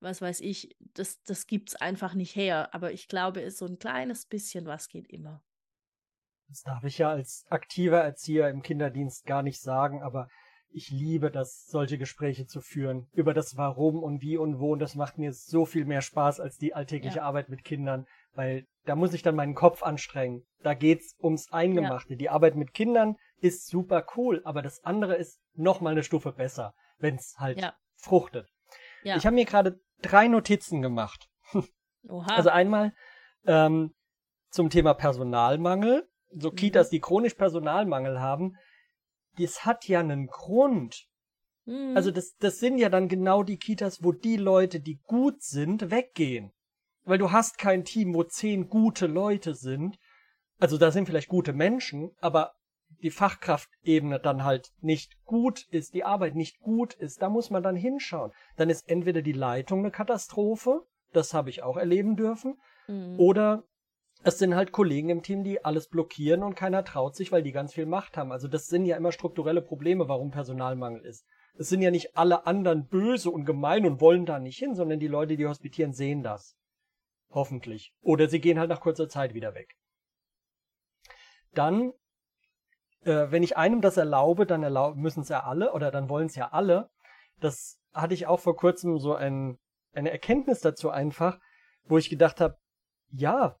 [0.00, 2.74] was weiß ich, das, das gibt es einfach nicht her.
[2.74, 5.42] Aber ich glaube, es so ein kleines bisschen was geht immer.
[6.48, 10.28] Das darf ich ja als aktiver Erzieher im Kinderdienst gar nicht sagen, aber
[10.70, 14.72] ich liebe das, solche Gespräche zu führen über das Warum und wie und wo.
[14.72, 17.22] Und das macht mir so viel mehr Spaß als die alltägliche ja.
[17.24, 20.46] Arbeit mit Kindern, weil da muss ich dann meinen Kopf anstrengen.
[20.62, 22.14] Da geht's ums Eingemachte.
[22.14, 22.18] Ja.
[22.18, 26.32] Die Arbeit mit Kindern ist super cool, aber das andere ist noch mal eine Stufe
[26.32, 27.74] besser, wenn's halt ja.
[27.96, 28.48] fruchtet.
[29.04, 31.28] Ich habe mir gerade drei Notizen gemacht.
[32.08, 32.34] Oha.
[32.34, 32.92] Also einmal
[33.46, 33.94] ähm,
[34.50, 36.08] zum Thema Personalmangel.
[36.30, 36.56] So mhm.
[36.56, 38.56] Kitas, die chronisch Personalmangel haben,
[39.38, 41.06] das hat ja einen Grund.
[41.64, 41.96] Mhm.
[41.96, 45.90] Also das, das sind ja dann genau die Kitas, wo die Leute, die gut sind,
[45.90, 46.52] weggehen.
[47.08, 49.98] Weil du hast kein Team, wo zehn gute Leute sind.
[50.58, 52.52] Also da sind vielleicht gute Menschen, aber
[53.02, 57.62] die Fachkraftebene dann halt nicht gut ist, die Arbeit nicht gut ist, da muss man
[57.62, 58.32] dann hinschauen.
[58.56, 63.18] Dann ist entweder die Leitung eine Katastrophe, das habe ich auch erleben dürfen, mhm.
[63.18, 63.64] oder
[64.24, 67.52] es sind halt Kollegen im Team, die alles blockieren und keiner traut sich, weil die
[67.52, 68.32] ganz viel Macht haben.
[68.32, 71.24] Also das sind ja immer strukturelle Probleme, warum Personalmangel ist.
[71.56, 74.98] Es sind ja nicht alle anderen böse und gemein und wollen da nicht hin, sondern
[74.98, 76.56] die Leute, die hospitieren, sehen das.
[77.30, 77.92] Hoffentlich.
[78.00, 79.76] Oder sie gehen halt nach kurzer Zeit wieder weg.
[81.52, 81.92] Dann,
[83.02, 86.26] äh, wenn ich einem das erlaube, dann erlaub müssen es ja alle oder dann wollen
[86.26, 86.90] es ja alle.
[87.40, 89.58] Das hatte ich auch vor kurzem so ein,
[89.92, 91.38] eine Erkenntnis dazu einfach,
[91.84, 92.58] wo ich gedacht habe,
[93.10, 93.58] ja,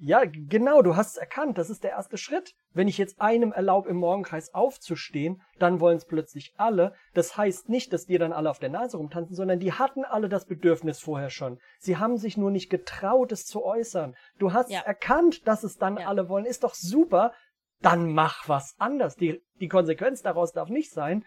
[0.00, 1.58] ja, genau, du hast es erkannt.
[1.58, 2.54] Das ist der erste Schritt.
[2.72, 6.94] Wenn ich jetzt einem erlaube, im Morgenkreis aufzustehen, dann wollen es plötzlich alle.
[7.14, 10.28] Das heißt nicht, dass die dann alle auf der Nase rumtanzen, sondern die hatten alle
[10.28, 11.58] das Bedürfnis vorher schon.
[11.80, 14.14] Sie haben sich nur nicht getraut, es zu äußern.
[14.38, 14.80] Du hast ja.
[14.80, 16.06] erkannt, dass es dann ja.
[16.06, 16.44] alle wollen.
[16.44, 17.32] Ist doch super.
[17.80, 19.16] Dann mach was anders.
[19.16, 21.24] Die, die Konsequenz daraus darf nicht sein,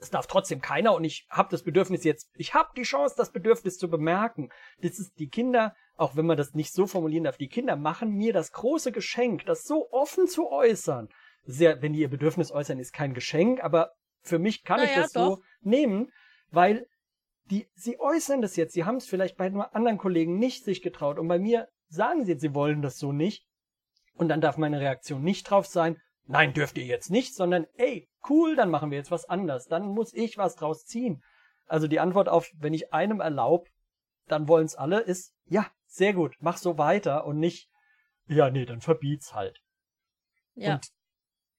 [0.00, 3.32] es darf trotzdem keiner und ich habe das Bedürfnis jetzt, ich habe die Chance, das
[3.32, 4.50] Bedürfnis zu bemerken.
[4.80, 8.12] Das ist die Kinder auch wenn man das nicht so formulieren darf, die Kinder machen
[8.16, 11.10] mir das große Geschenk, das so offen zu äußern.
[11.44, 14.96] Sehr, wenn die ihr Bedürfnis äußern, ist kein Geschenk, aber für mich kann naja, ich
[14.96, 15.36] das doch.
[15.36, 16.10] so nehmen,
[16.50, 16.86] weil
[17.50, 18.72] die, sie äußern das jetzt.
[18.72, 22.32] Sie haben es vielleicht bei anderen Kollegen nicht sich getraut und bei mir sagen sie
[22.32, 23.46] jetzt, sie wollen das so nicht.
[24.14, 28.08] Und dann darf meine Reaktion nicht drauf sein, nein, dürft ihr jetzt nicht, sondern ey,
[28.28, 29.66] cool, dann machen wir jetzt was anders.
[29.66, 31.22] Dann muss ich was draus ziehen.
[31.66, 33.70] Also die Antwort auf, wenn ich einem erlaube,
[34.26, 37.68] dann wollen es alle, ist ja, sehr gut, mach so weiter und nicht,
[38.26, 39.60] ja, nee, dann verbiet's halt.
[40.54, 40.74] Ja.
[40.74, 40.88] Und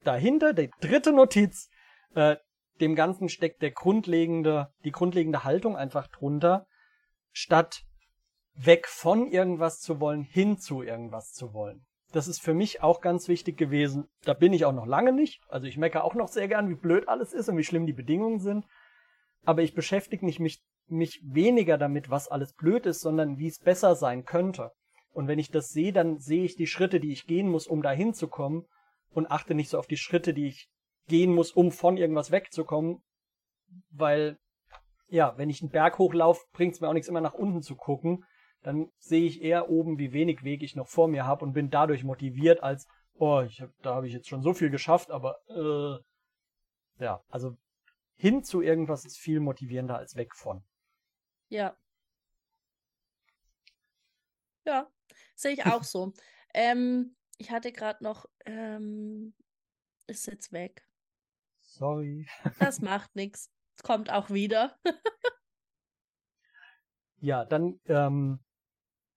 [0.03, 1.69] dahinter, die dritte Notiz,
[2.15, 2.37] äh,
[2.79, 6.67] dem Ganzen steckt der grundlegende, die grundlegende Haltung einfach drunter,
[7.31, 7.83] statt
[8.53, 11.85] weg von irgendwas zu wollen, hin zu irgendwas zu wollen.
[12.11, 14.09] Das ist für mich auch ganz wichtig gewesen.
[14.23, 15.41] Da bin ich auch noch lange nicht.
[15.47, 17.93] Also ich meckere auch noch sehr gern, wie blöd alles ist und wie schlimm die
[17.93, 18.65] Bedingungen sind.
[19.43, 23.59] Aber ich beschäftige mich, mich mich weniger damit, was alles blöd ist, sondern wie es
[23.59, 24.71] besser sein könnte.
[25.13, 27.81] Und wenn ich das sehe, dann sehe ich die Schritte, die ich gehen muss, um
[27.81, 28.65] dahin zu kommen
[29.11, 30.69] und achte nicht so auf die Schritte, die ich
[31.07, 33.01] gehen muss, um von irgendwas wegzukommen,
[33.89, 34.37] weil
[35.07, 37.75] ja, wenn ich einen Berg hochlaufe, bringt es mir auch nichts immer nach unten zu
[37.75, 38.23] gucken.
[38.63, 41.69] Dann sehe ich eher oben, wie wenig Weg ich noch vor mir habe und bin
[41.69, 47.03] dadurch motiviert, als oh, hab, da habe ich jetzt schon so viel geschafft, aber äh,
[47.03, 47.57] ja, also
[48.15, 50.63] hin zu irgendwas ist viel motivierender als weg von.
[51.49, 51.75] Ja.
[54.65, 54.87] Ja,
[55.35, 56.13] sehe ich auch so.
[56.53, 59.33] ähm, ich hatte gerade noch, ähm,
[60.07, 60.87] ist jetzt weg.
[61.61, 62.27] Sorry.
[62.59, 63.49] das macht nichts.
[63.83, 64.77] Kommt auch wieder.
[67.19, 68.39] ja, dann, ähm,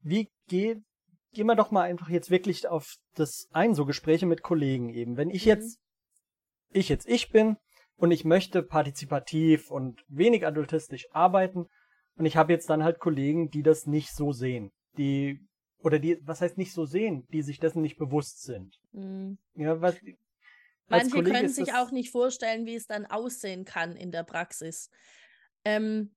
[0.05, 0.83] wie geht,
[1.33, 5.17] gehen wir doch mal einfach jetzt wirklich auf das ein, so Gespräche mit Kollegen eben.
[5.17, 5.51] Wenn ich mhm.
[5.51, 5.79] jetzt,
[6.71, 7.57] ich jetzt ich bin
[7.97, 11.67] und ich möchte partizipativ und wenig adultistisch arbeiten,
[12.17, 14.71] und ich habe jetzt dann halt Kollegen, die das nicht so sehen.
[14.97, 15.41] Die,
[15.79, 18.79] oder die, was heißt nicht so sehen, die sich dessen nicht bewusst sind.
[18.93, 19.39] Mhm.
[19.57, 19.97] Ja, was,
[20.87, 24.91] Manche können sich auch nicht vorstellen, wie es dann aussehen kann in der Praxis.
[25.65, 26.15] Ähm,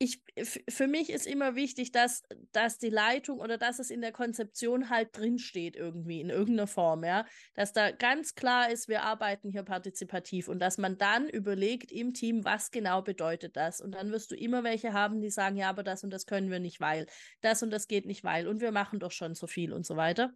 [0.00, 0.22] ich,
[0.68, 4.90] für mich ist immer wichtig, dass, dass die Leitung oder dass es in der Konzeption
[4.90, 7.26] halt drinsteht irgendwie, in irgendeiner Form, ja.
[7.54, 12.14] Dass da ganz klar ist, wir arbeiten hier partizipativ und dass man dann überlegt im
[12.14, 13.80] Team, was genau bedeutet das.
[13.80, 16.50] Und dann wirst du immer welche haben, die sagen, ja, aber das und das können
[16.50, 17.06] wir nicht, weil,
[17.40, 19.96] das und das geht nicht, weil, und wir machen doch schon so viel und so
[19.96, 20.32] weiter.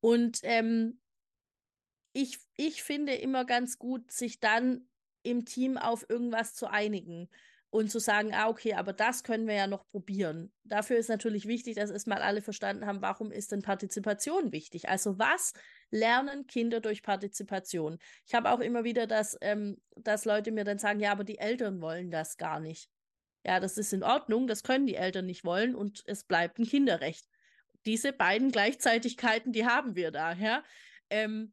[0.00, 1.00] Und ähm,
[2.12, 4.88] ich, ich finde immer ganz gut, sich dann
[5.22, 7.28] im Team auf irgendwas zu einigen
[7.76, 10.50] und zu sagen, ah, okay, aber das können wir ja noch probieren.
[10.64, 14.88] Dafür ist natürlich wichtig, dass erstmal alle verstanden haben, warum ist denn Partizipation wichtig?
[14.88, 15.52] Also was
[15.90, 17.98] lernen Kinder durch Partizipation?
[18.26, 21.36] Ich habe auch immer wieder, dass, ähm, dass Leute mir dann sagen, ja, aber die
[21.36, 22.88] Eltern wollen das gar nicht.
[23.44, 26.66] Ja, das ist in Ordnung, das können die Eltern nicht wollen und es bleibt ein
[26.66, 27.28] Kinderrecht.
[27.84, 30.64] Diese beiden Gleichzeitigkeiten, die haben wir da, ja.
[31.10, 31.52] Ähm,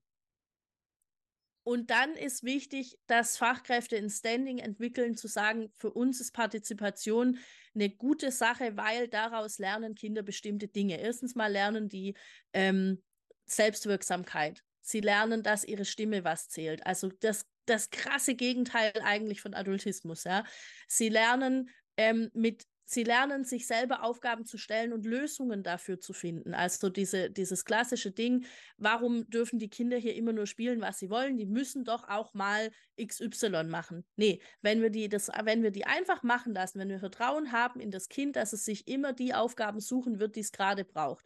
[1.63, 7.39] und dann ist wichtig, dass Fachkräfte ein Standing entwickeln, zu sagen, für uns ist Partizipation
[7.73, 10.99] eine gute Sache, weil daraus lernen Kinder bestimmte Dinge.
[10.99, 12.15] Erstens mal lernen die
[12.51, 13.01] ähm,
[13.45, 14.63] Selbstwirksamkeit.
[14.81, 16.85] Sie lernen, dass ihre Stimme was zählt.
[16.85, 20.25] Also das, das krasse Gegenteil eigentlich von Adultismus.
[20.25, 20.43] Ja.
[20.87, 26.13] Sie lernen ähm, mit sie lernen, sich selber Aufgaben zu stellen und Lösungen dafür zu
[26.13, 26.53] finden.
[26.53, 28.45] Also diese, dieses klassische Ding,
[28.77, 31.37] warum dürfen die Kinder hier immer nur spielen, was sie wollen?
[31.37, 34.05] Die müssen doch auch mal XY machen.
[34.15, 37.79] Nee, wenn wir die, das, wenn wir die einfach machen lassen, wenn wir Vertrauen haben
[37.79, 41.25] in das Kind, dass es sich immer die Aufgaben suchen wird, die es gerade braucht,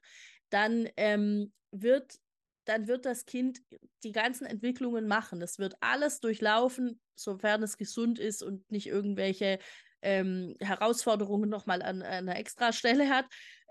[0.50, 2.20] dann ähm, wird
[2.67, 3.62] dann wird das Kind
[4.04, 5.39] die ganzen Entwicklungen machen.
[5.39, 9.60] Das wird alles durchlaufen, sofern es gesund ist und nicht irgendwelche
[10.02, 13.26] ähm, Herausforderungen nochmal an, an einer Extrastelle hat,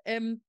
[0.05, 0.43] ähm,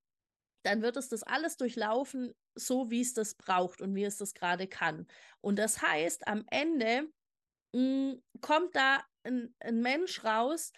[0.64, 4.34] dann wird es das alles durchlaufen, so wie es das braucht und wie es das
[4.34, 5.08] gerade kann.
[5.42, 7.04] Und das heißt, am Ende
[7.74, 10.72] mh, hm, kommt da ein, ein Mensch raus,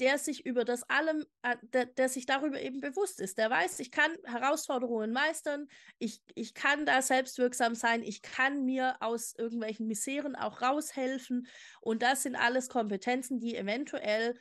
[0.00, 3.38] der sich über das allem, äh, der, der, sich darüber eben bewusst ist.
[3.38, 8.96] Der weiß, ich kann Herausforderungen meistern, ich, ich kann da selbstwirksam sein, ich kann mir
[9.00, 11.46] aus irgendwelchen Miseren auch raushelfen.
[11.80, 14.38] Und das sind alles Kompetenzen, die eventuell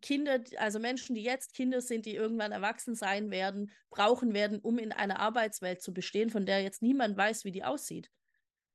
[0.00, 4.78] Kinder, also Menschen, die jetzt Kinder sind, die irgendwann erwachsen sein werden, brauchen werden, um
[4.78, 8.10] in einer Arbeitswelt zu bestehen, von der jetzt niemand weiß, wie die aussieht.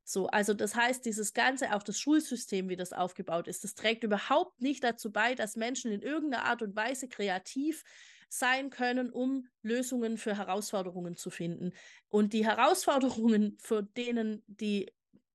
[0.04, 4.04] So, also das heißt, dieses Ganze, auch das Schulsystem, wie das aufgebaut ist, das trägt
[4.04, 7.84] überhaupt nicht dazu bei, dass Menschen in irgendeiner Art und Weise kreativ
[8.30, 11.72] sein können, um Lösungen für Herausforderungen zu finden.
[12.10, 14.92] Und die Herausforderungen, für denen die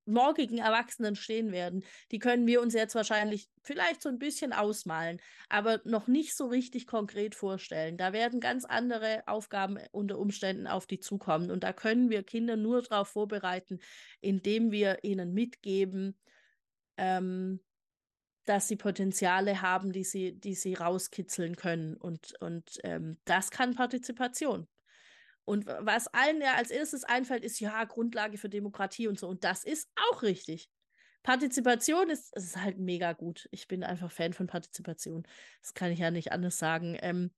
[0.09, 5.21] morgigen Erwachsenen stehen werden, die können wir uns jetzt wahrscheinlich vielleicht so ein bisschen ausmalen,
[5.49, 7.97] aber noch nicht so richtig konkret vorstellen.
[7.97, 12.57] Da werden ganz andere Aufgaben unter Umständen auf die zukommen und da können wir Kinder
[12.57, 13.79] nur darauf vorbereiten,
[14.21, 16.19] indem wir ihnen mitgeben,
[16.97, 17.61] ähm,
[18.45, 21.97] dass sie Potenziale haben, die sie, die sie rauskitzeln können.
[21.97, 24.67] Und, und ähm, das kann Partizipation.
[25.49, 29.29] Und was allen ja als erstes einfällt, ist ja Grundlage für Demokratie und so.
[29.29, 30.69] Und das ist auch richtig.
[31.23, 33.49] Partizipation ist, ist halt mega gut.
[33.51, 35.23] Ich bin einfach Fan von Partizipation.
[35.63, 36.99] Das kann ich ja nicht anders sagen.
[37.01, 37.31] Ähm,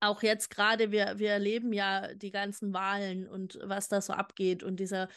[0.00, 4.64] auch jetzt gerade, wir, wir erleben ja die ganzen Wahlen und was da so abgeht
[4.64, 5.08] und dieser,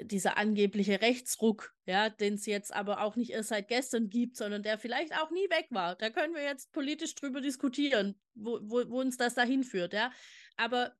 [0.00, 4.62] dieser angebliche Rechtsruck, ja, den es jetzt aber auch nicht erst seit gestern gibt, sondern
[4.62, 5.94] der vielleicht auch nie weg war.
[5.96, 10.10] Da können wir jetzt politisch drüber diskutieren, wo, wo, wo uns das dahin führt, ja.
[10.56, 10.94] Aber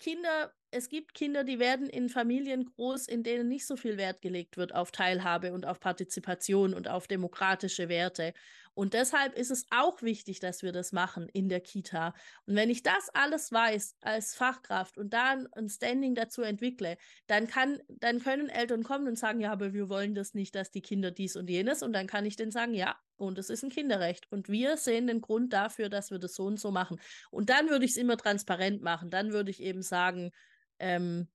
[0.00, 4.22] Kinder, es gibt Kinder, die werden in Familien groß, in denen nicht so viel Wert
[4.22, 8.32] gelegt wird auf Teilhabe und auf Partizipation und auf demokratische Werte.
[8.80, 12.14] Und deshalb ist es auch wichtig, dass wir das machen in der Kita.
[12.46, 17.46] Und wenn ich das alles weiß als Fachkraft und dann ein Standing dazu entwickle, dann
[17.46, 20.80] kann, dann können Eltern kommen und sagen, ja, aber wir wollen das nicht, dass die
[20.80, 21.82] Kinder dies und jenes.
[21.82, 24.32] Und dann kann ich denen sagen, ja, und es ist ein Kinderrecht.
[24.32, 26.98] Und wir sehen den Grund dafür, dass wir das so und so machen.
[27.30, 29.10] Und dann würde ich es immer transparent machen.
[29.10, 30.30] Dann würde ich eben sagen,
[30.78, 31.28] ähm,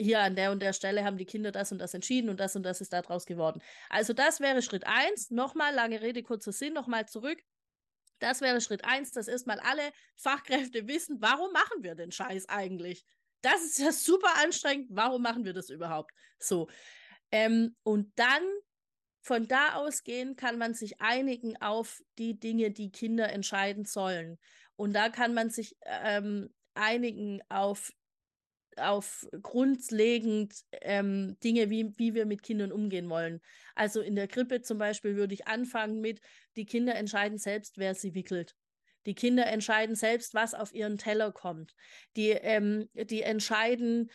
[0.00, 2.56] hier an der und der Stelle haben die Kinder das und das entschieden und das
[2.56, 3.60] und das ist daraus geworden.
[3.88, 5.30] Also das wäre Schritt eins.
[5.30, 7.40] Nochmal, lange Rede, kurzer Sinn, nochmal zurück.
[8.18, 13.04] Das wäre Schritt eins, dass erstmal alle Fachkräfte wissen, warum machen wir den Scheiß eigentlich?
[13.42, 14.88] Das ist ja super anstrengend.
[14.90, 16.12] Warum machen wir das überhaupt?
[16.38, 16.68] So.
[17.32, 18.42] Ähm, und dann
[19.22, 24.38] von da ausgehen kann man sich einigen auf die Dinge, die Kinder entscheiden sollen.
[24.76, 27.92] Und da kann man sich ähm, einigen auf
[28.76, 33.40] auf grundlegend ähm, Dinge, wie, wie wir mit Kindern umgehen wollen.
[33.74, 36.20] Also in der Krippe zum Beispiel würde ich anfangen mit,
[36.56, 38.54] die Kinder entscheiden selbst, wer sie wickelt.
[39.06, 41.74] Die Kinder entscheiden selbst, was auf ihren Teller kommt.
[42.16, 44.10] Die, ähm, die entscheiden,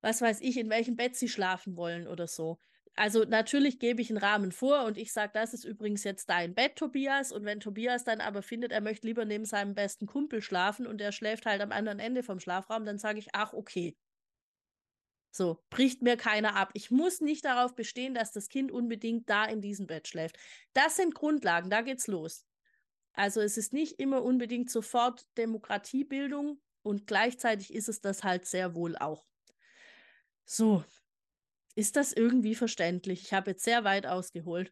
[0.00, 2.58] was weiß ich, in welchem Bett sie schlafen wollen oder so.
[3.00, 6.54] Also natürlich gebe ich einen Rahmen vor und ich sage, das ist übrigens jetzt dein
[6.54, 7.32] Bett, Tobias.
[7.32, 11.00] Und wenn Tobias dann aber findet, er möchte lieber neben seinem besten Kumpel schlafen und
[11.00, 13.96] er schläft halt am anderen Ende vom Schlafraum, dann sage ich, ach, okay.
[15.30, 16.72] So, bricht mir keiner ab.
[16.74, 20.36] Ich muss nicht darauf bestehen, dass das Kind unbedingt da in diesem Bett schläft.
[20.74, 22.44] Das sind Grundlagen, da geht's los.
[23.14, 28.74] Also es ist nicht immer unbedingt sofort Demokratiebildung und gleichzeitig ist es das halt sehr
[28.74, 29.24] wohl auch.
[30.44, 30.84] So,
[31.80, 33.22] ist das irgendwie verständlich?
[33.22, 34.70] Ich habe jetzt sehr weit ausgeholt.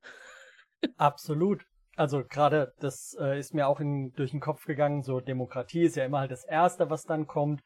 [0.97, 1.64] Absolut.
[1.97, 5.97] Also gerade das äh, ist mir auch in, durch den Kopf gegangen, so Demokratie ist
[5.97, 7.62] ja immer halt das Erste, was dann kommt.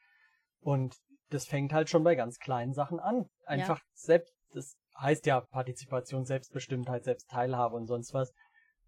[0.60, 0.96] Und
[1.28, 3.26] das fängt halt schon bei ganz kleinen Sachen an.
[3.44, 3.84] Einfach ja.
[3.92, 8.32] selbst, das heißt ja Partizipation, Selbstbestimmtheit, Selbstteilhabe und sonst was.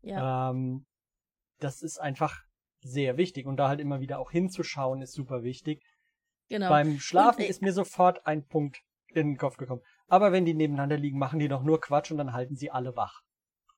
[0.03, 0.51] Ja.
[0.51, 0.87] Ähm,
[1.59, 2.39] das ist einfach
[2.81, 3.47] sehr wichtig.
[3.47, 5.83] Und da halt immer wieder auch hinzuschauen, ist super wichtig.
[6.49, 6.69] Genau.
[6.69, 9.83] Beim Schlafen und, ist mir sofort ein Punkt in den Kopf gekommen.
[10.09, 12.97] Aber wenn die nebeneinander liegen, machen die doch nur Quatsch und dann halten sie alle
[12.97, 13.23] wach.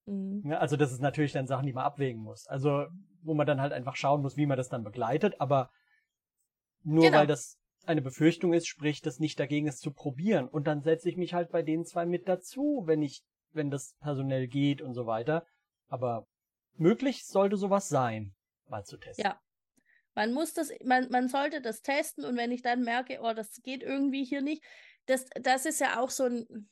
[0.07, 0.43] Mhm.
[0.51, 2.47] Ja, also das ist natürlich dann Sachen, die man abwägen muss.
[2.47, 2.87] Also
[3.23, 5.41] wo man dann halt einfach schauen muss, wie man das dann begleitet.
[5.41, 5.71] Aber
[6.83, 7.19] nur genau.
[7.19, 10.49] weil das eine Befürchtung ist, spricht das nicht dagegen, es zu probieren.
[10.49, 13.95] Und dann setze ich mich halt bei den zwei mit dazu, wenn ich, wenn das
[14.01, 15.47] personell geht und so weiter.
[15.89, 16.27] Aber
[16.75, 18.35] möglich sollte sowas sein,
[18.69, 19.25] mal zu testen.
[19.25, 19.41] Ja.
[20.15, 23.61] Man muss das, man, man sollte das testen und wenn ich dann merke, oh, das
[23.63, 24.65] geht irgendwie hier nicht,
[25.07, 26.69] das, das ist ja auch so ein,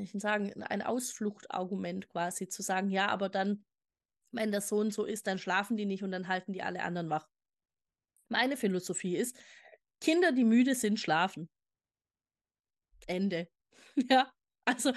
[0.00, 3.64] ich sagen, ein Ausfluchtargument quasi, zu sagen, ja, aber dann,
[4.32, 6.82] wenn das so und so ist, dann schlafen die nicht und dann halten die alle
[6.82, 7.28] anderen wach.
[8.28, 9.36] Meine Philosophie ist,
[10.00, 11.48] Kinder, die müde sind, schlafen.
[13.06, 13.48] Ende.
[14.10, 14.30] ja,
[14.64, 14.92] also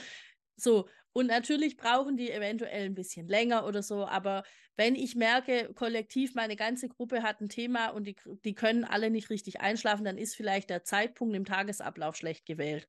[0.55, 0.87] so.
[1.17, 4.43] Und natürlich brauchen die eventuell ein bisschen länger oder so, aber
[4.75, 9.09] wenn ich merke, kollektiv, meine ganze Gruppe hat ein Thema und die, die können alle
[9.09, 12.87] nicht richtig einschlafen, dann ist vielleicht der Zeitpunkt im Tagesablauf schlecht gewählt.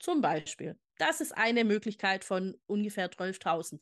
[0.00, 0.76] Zum Beispiel.
[0.98, 3.78] Das ist eine Möglichkeit von ungefähr 12.000.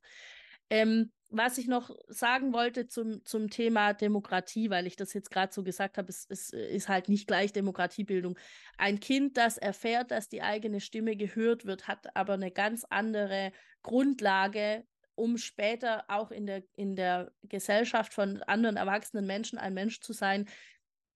[0.71, 5.53] Ähm, was ich noch sagen wollte zum, zum Thema Demokratie, weil ich das jetzt gerade
[5.53, 8.39] so gesagt habe, es, es ist halt nicht gleich Demokratiebildung.
[8.79, 13.53] Ein Kind, das erfährt, dass die eigene Stimme gehört wird, hat aber eine ganz andere
[13.83, 14.85] Grundlage,
[15.17, 20.13] um später auch in der, in der Gesellschaft von anderen erwachsenen Menschen ein Mensch zu
[20.13, 20.49] sein,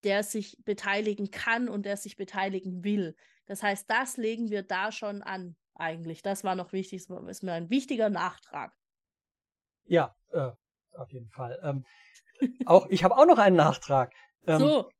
[0.05, 3.17] der sich beteiligen kann und der sich beteiligen will.
[3.47, 6.23] Das heißt, das legen wir da schon an, eigentlich.
[6.23, 8.78] Das war noch wichtig, das ist mir ein wichtiger Nachtrag.
[9.89, 10.51] Ja, äh,
[10.93, 11.59] auf jeden Fall.
[11.63, 11.85] Ähm,
[12.67, 14.13] auch ich habe auch noch einen Nachtrag.
[14.47, 14.91] Ähm, so.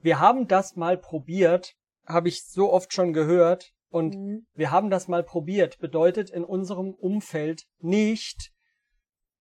[0.00, 1.74] Wir haben das mal probiert,
[2.06, 3.72] habe ich so oft schon gehört.
[3.88, 4.46] Und mhm.
[4.54, 5.78] wir haben das mal probiert.
[5.78, 8.50] Bedeutet in unserem Umfeld nicht,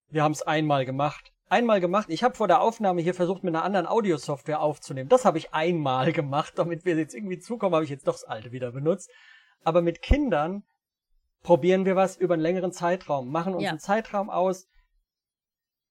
[0.10, 1.32] wir haben es einmal gemacht.
[1.48, 2.08] Einmal gemacht.
[2.10, 5.10] Ich habe vor der Aufnahme hier versucht, mit einer anderen Audiosoftware aufzunehmen.
[5.10, 8.24] Das habe ich einmal gemacht, damit wir jetzt irgendwie zukommen, habe ich jetzt doch das
[8.26, 9.10] alte wieder benutzt.
[9.64, 10.64] Aber mit Kindern
[11.44, 13.70] probieren wir was über einen längeren Zeitraum, machen uns ja.
[13.72, 14.68] einen Zeitraum aus,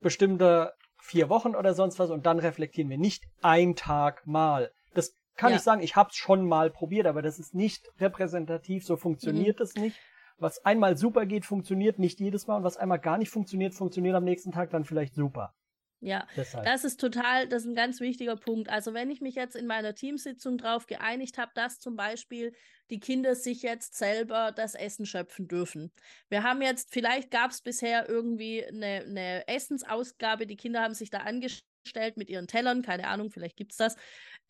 [0.01, 4.71] bestimmte vier Wochen oder sonst was und dann reflektieren wir nicht ein Tag mal.
[4.95, 5.57] Das kann ja.
[5.57, 9.61] ich sagen, ich habe es schon mal probiert, aber das ist nicht repräsentativ, so funktioniert
[9.61, 9.83] es mhm.
[9.83, 9.97] nicht.
[10.39, 14.15] Was einmal super geht, funktioniert nicht jedes Mal und was einmal gar nicht funktioniert, funktioniert
[14.15, 15.55] am nächsten Tag dann vielleicht super.
[16.03, 16.65] Ja, Deshalb.
[16.65, 18.71] das ist total, das ist ein ganz wichtiger Punkt.
[18.71, 22.55] Also wenn ich mich jetzt in meiner Teamsitzung darauf geeinigt habe, dass zum Beispiel
[22.89, 25.93] die Kinder sich jetzt selber das Essen schöpfen dürfen.
[26.31, 31.11] Wir haben jetzt, vielleicht gab es bisher irgendwie eine, eine Essensausgabe, die Kinder haben sich
[31.11, 33.97] da angestellt mit ihren Tellern, keine Ahnung, vielleicht gibt es das.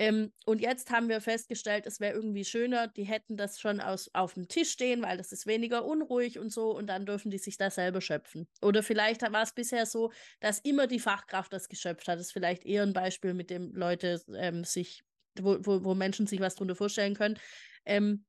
[0.01, 4.09] Ähm, und jetzt haben wir festgestellt, es wäre irgendwie schöner, die hätten das schon aus,
[4.15, 7.37] auf dem Tisch stehen, weil das ist weniger unruhig und so und dann dürfen die
[7.37, 8.49] sich da selber schöpfen.
[8.63, 10.11] Oder vielleicht war es bisher so,
[10.41, 12.19] dass immer die Fachkraft das geschöpft hat.
[12.19, 15.03] Das ist vielleicht eher ein Beispiel, mit dem Leute ähm, sich,
[15.39, 17.39] wo, wo, wo Menschen sich was drunter vorstellen können.
[17.85, 18.25] Ähm,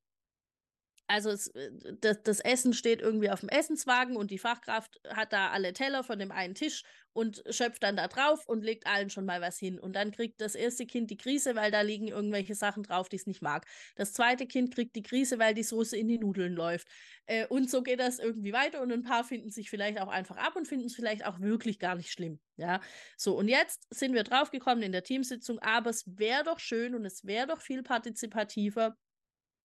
[1.11, 5.33] also es, äh, das, das, Essen steht irgendwie auf dem Essenswagen und die Fachkraft hat
[5.33, 9.09] da alle Teller von dem einen Tisch und schöpft dann da drauf und legt allen
[9.09, 9.77] schon mal was hin.
[9.77, 13.17] Und dann kriegt das erste Kind die Krise, weil da liegen irgendwelche Sachen drauf, die
[13.17, 13.65] es nicht mag.
[13.95, 16.87] Das zweite Kind kriegt die Krise, weil die Soße in die Nudeln läuft.
[17.25, 20.37] Äh, und so geht das irgendwie weiter und ein paar finden sich vielleicht auch einfach
[20.37, 22.39] ab und finden es vielleicht auch wirklich gar nicht schlimm.
[22.55, 22.79] Ja,
[23.17, 27.05] so und jetzt sind wir draufgekommen in der Teamsitzung, aber es wäre doch schön und
[27.05, 28.95] es wäre doch viel partizipativer,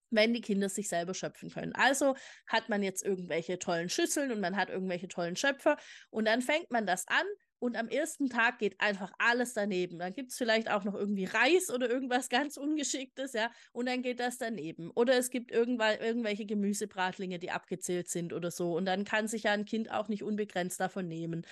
[0.09, 1.73] wenn die Kinder sich selber schöpfen können.
[1.73, 2.15] Also
[2.47, 5.77] hat man jetzt irgendwelche tollen Schüsseln und man hat irgendwelche tollen Schöpfer
[6.09, 7.25] und dann fängt man das an
[7.59, 9.97] und am ersten Tag geht einfach alles daneben.
[9.97, 14.01] Dann gibt es vielleicht auch noch irgendwie Reis oder irgendwas ganz Ungeschicktes, ja, und dann
[14.01, 14.91] geht das daneben.
[14.91, 19.51] Oder es gibt irgendwelche Gemüsebratlinge, die abgezählt sind oder so und dann kann sich ja
[19.51, 21.45] ein Kind auch nicht unbegrenzt davon nehmen.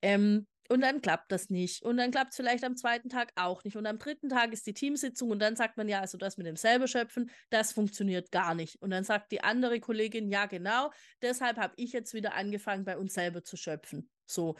[0.00, 1.82] Ähm, und dann klappt das nicht.
[1.82, 3.76] Und dann klappt es vielleicht am zweiten Tag auch nicht.
[3.76, 6.46] Und am dritten Tag ist die Teamsitzung und dann sagt man, ja, also das mit
[6.46, 8.80] dem selber schöpfen, das funktioniert gar nicht.
[8.82, 10.90] Und dann sagt die andere Kollegin, ja, genau,
[11.22, 14.10] deshalb habe ich jetzt wieder angefangen, bei uns selber zu schöpfen.
[14.26, 14.56] So.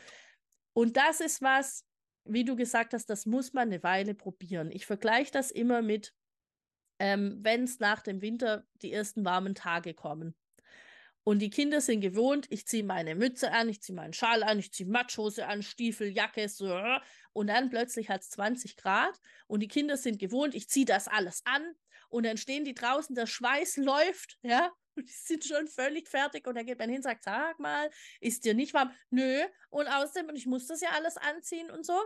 [0.72, 1.84] Und das ist was,
[2.24, 4.70] wie du gesagt hast, das muss man eine Weile probieren.
[4.70, 6.14] Ich vergleiche das immer mit,
[6.98, 10.34] ähm, wenn es nach dem Winter die ersten warmen Tage kommen.
[11.24, 14.58] Und die Kinder sind gewohnt, ich ziehe meine Mütze an, ich ziehe meinen Schal an,
[14.58, 16.80] ich ziehe Matschhose an, Stiefel, Jacke, so.
[17.32, 21.06] Und dann plötzlich hat es 20 Grad und die Kinder sind gewohnt, ich ziehe das
[21.06, 21.74] alles an.
[22.08, 26.46] Und dann stehen die draußen, der Schweiß läuft, ja, und die sind schon völlig fertig.
[26.46, 27.90] Und dann geht man hin und sagt, sag mal,
[28.20, 28.90] ist dir nicht warm?
[29.10, 29.42] Nö.
[29.70, 32.00] Und außerdem, und ich muss das ja alles anziehen und so.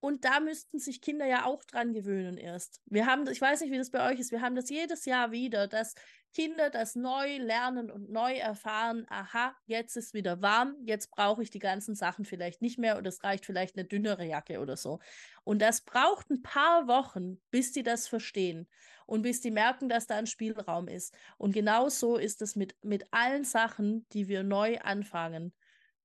[0.00, 2.82] Und da müssten sich Kinder ja auch dran gewöhnen erst.
[2.84, 5.32] Wir haben, ich weiß nicht, wie das bei euch ist, wir haben das jedes Jahr
[5.32, 5.94] wieder, dass
[6.34, 11.50] Kinder das neu lernen und neu erfahren, aha, jetzt ist wieder warm, jetzt brauche ich
[11.50, 14.98] die ganzen Sachen vielleicht nicht mehr oder es reicht vielleicht eine dünnere Jacke oder so.
[15.44, 18.68] Und das braucht ein paar Wochen, bis die das verstehen
[19.06, 21.14] und bis die merken, dass da ein Spielraum ist.
[21.38, 25.54] Und genau so ist es mit, mit allen Sachen, die wir neu anfangen.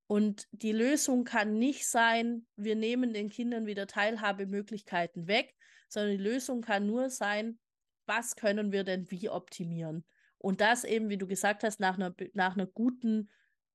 [0.06, 5.56] Und die Lösung kann nicht sein, wir nehmen den Kindern wieder Teilhabemöglichkeiten weg,
[5.88, 7.60] sondern die Lösung kann nur sein,
[8.06, 10.04] was können wir denn wie optimieren?
[10.40, 13.30] Und das eben, wie du gesagt hast, nach einer, nach einer guten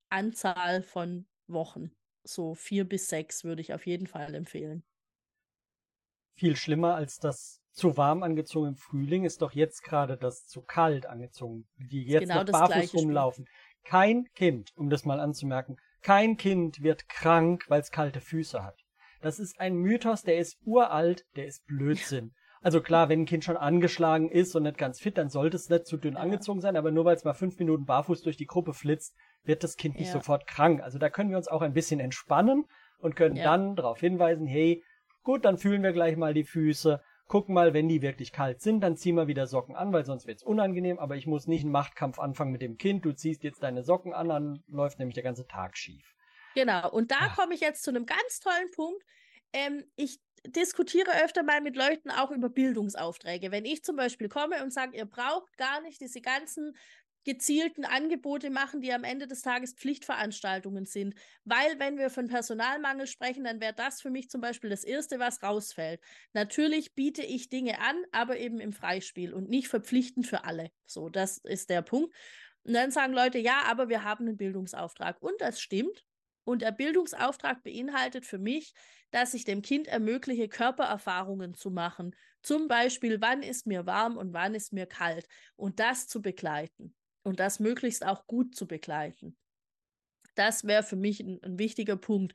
[0.08, 1.90] Anzahl von Wochen.
[2.24, 4.82] So vier bis sechs würde ich auf jeden Fall empfehlen.
[6.36, 10.62] Viel schlimmer als das zu warm angezogen im Frühling ist doch jetzt gerade das zu
[10.62, 13.46] kalt angezogen, die jetzt genau noch barfuß rumlaufen.
[13.82, 18.80] Kein Kind, um das mal anzumerken, kein Kind wird krank, weil es kalte Füße hat.
[19.20, 22.34] Das ist ein Mythos, der ist uralt, der ist Blödsinn.
[22.64, 25.68] Also klar, wenn ein Kind schon angeschlagen ist und nicht ganz fit, dann sollte es
[25.68, 26.20] nicht zu dünn ja.
[26.20, 29.62] angezogen sein, aber nur weil es mal fünf Minuten barfuß durch die Gruppe flitzt, wird
[29.62, 30.14] das Kind nicht ja.
[30.14, 30.82] sofort krank.
[30.82, 32.64] Also da können wir uns auch ein bisschen entspannen
[32.98, 33.44] und können ja.
[33.44, 34.82] dann darauf hinweisen, hey,
[35.22, 38.80] gut, dann fühlen wir gleich mal die Füße guck mal, wenn die wirklich kalt sind,
[38.80, 41.72] dann zieh mal wieder Socken an, weil sonst wird's unangenehm, aber ich muss nicht einen
[41.72, 45.24] Machtkampf anfangen mit dem Kind, du ziehst jetzt deine Socken an, dann läuft nämlich der
[45.24, 46.14] ganze Tag schief.
[46.54, 49.02] Genau, und da komme ich jetzt zu einem ganz tollen Punkt.
[49.52, 53.50] Ähm, ich diskutiere öfter mal mit Leuten auch über Bildungsaufträge.
[53.50, 56.76] Wenn ich zum Beispiel komme und sage, ihr braucht gar nicht diese ganzen
[57.24, 61.14] gezielten Angebote machen, die am Ende des Tages Pflichtveranstaltungen sind.
[61.44, 65.18] Weil, wenn wir von Personalmangel sprechen, dann wäre das für mich zum Beispiel das Erste,
[65.18, 66.00] was rausfällt.
[66.34, 70.70] Natürlich biete ich Dinge an, aber eben im Freispiel und nicht verpflichtend für alle.
[70.86, 72.14] So, das ist der Punkt.
[72.64, 75.20] Und dann sagen Leute, ja, aber wir haben einen Bildungsauftrag.
[75.20, 76.04] Und das stimmt.
[76.44, 78.74] Und der Bildungsauftrag beinhaltet für mich,
[79.10, 82.14] dass ich dem Kind ermögliche, Körpererfahrungen zu machen.
[82.42, 85.26] Zum Beispiel, wann ist mir warm und wann ist mir kalt.
[85.56, 89.36] Und das zu begleiten und das möglichst auch gut zu begleiten.
[90.34, 92.34] Das wäre für mich ein, ein, wichtiger Punkt.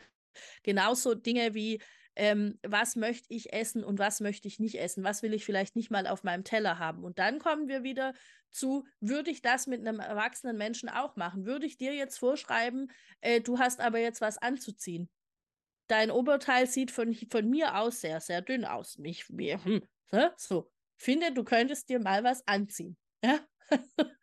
[0.64, 1.82] Genauso Dinge wie,
[2.16, 5.04] ähm, was möchte ich essen und was möchte ich nicht essen?
[5.04, 7.04] Was will ich vielleicht nicht mal auf meinem Teller haben?
[7.04, 8.14] Und dann kommen wir wieder
[8.52, 11.46] zu, würde ich das mit einem erwachsenen Menschen auch machen?
[11.46, 12.92] Würde ich dir jetzt vorschreiben,
[13.22, 15.10] äh, du hast aber jetzt was anzuziehen?
[15.88, 18.98] Dein Oberteil sieht von, von mir aus sehr, sehr dünn aus.
[18.98, 19.82] Mich, mir, hm,
[20.38, 20.72] so.
[20.98, 22.98] Finde, du könntest dir mal was anziehen.
[23.24, 23.40] Ja?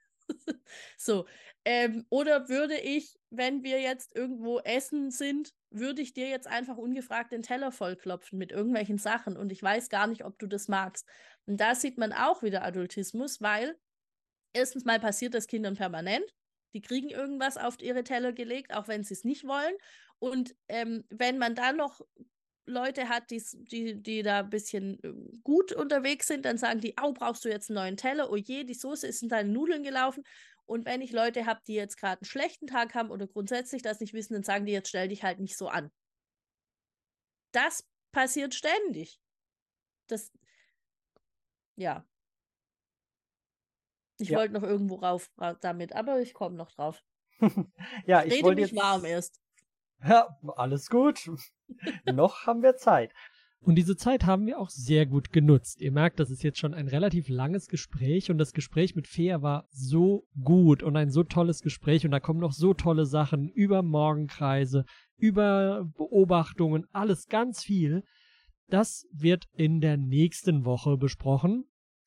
[0.99, 1.27] so.
[1.65, 6.77] Ähm, oder würde ich, wenn wir jetzt irgendwo essen sind, würde ich dir jetzt einfach
[6.77, 10.69] ungefragt den Teller vollklopfen mit irgendwelchen Sachen und ich weiß gar nicht, ob du das
[10.69, 11.07] magst.
[11.47, 13.79] Und da sieht man auch wieder Adultismus, weil
[14.53, 16.25] erstens mal passiert das Kindern permanent.
[16.75, 19.75] Die kriegen irgendwas auf ihre Teller gelegt, auch wenn sie es nicht wollen.
[20.19, 22.01] Und ähm, wenn man dann noch
[22.67, 25.13] Leute hat, die, die da ein bisschen äh,
[25.43, 28.31] gut unterwegs sind, dann sagen die, au, brauchst du jetzt einen neuen Teller?
[28.31, 30.25] Oh je, die Soße ist in deine Nudeln gelaufen.
[30.67, 34.01] Und wenn ich Leute habe, die jetzt gerade einen schlechten Tag haben oder grundsätzlich das
[34.01, 35.91] nicht wissen, dann sagen die, jetzt stell dich halt nicht so an.
[37.53, 39.21] Das passiert ständig.
[40.09, 40.33] Das,
[41.77, 42.05] ja.
[44.19, 44.39] Ich ja.
[44.39, 47.03] wollte noch irgendwo rauf damit, aber ich komme noch drauf.
[48.07, 49.41] ja, ich, ich wollte jetzt warm erst.
[50.07, 51.31] Ja, alles gut.
[52.05, 53.15] Noch haben wir Zeit.
[53.67, 55.81] Und diese Zeit haben wir auch sehr gut genutzt.
[55.81, 59.43] Ihr merkt, das ist jetzt schon ein relativ langes Gespräch und das Gespräch mit Fea
[59.43, 63.49] war so gut und ein so tolles Gespräch und da kommen noch so tolle Sachen
[63.49, 64.85] über Morgenkreise,
[65.17, 68.05] über Beobachtungen, alles ganz viel.
[68.69, 71.65] Das wird in der nächsten Woche besprochen.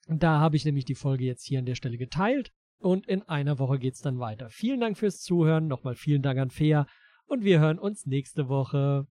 [0.07, 3.60] Da habe ich nämlich die Folge jetzt hier an der Stelle geteilt und in einer
[3.60, 4.49] Woche geht's dann weiter.
[4.49, 5.68] Vielen Dank fürs Zuhören.
[5.68, 6.88] Nochmal vielen Dank an Fea
[7.26, 9.07] und wir hören uns nächste Woche.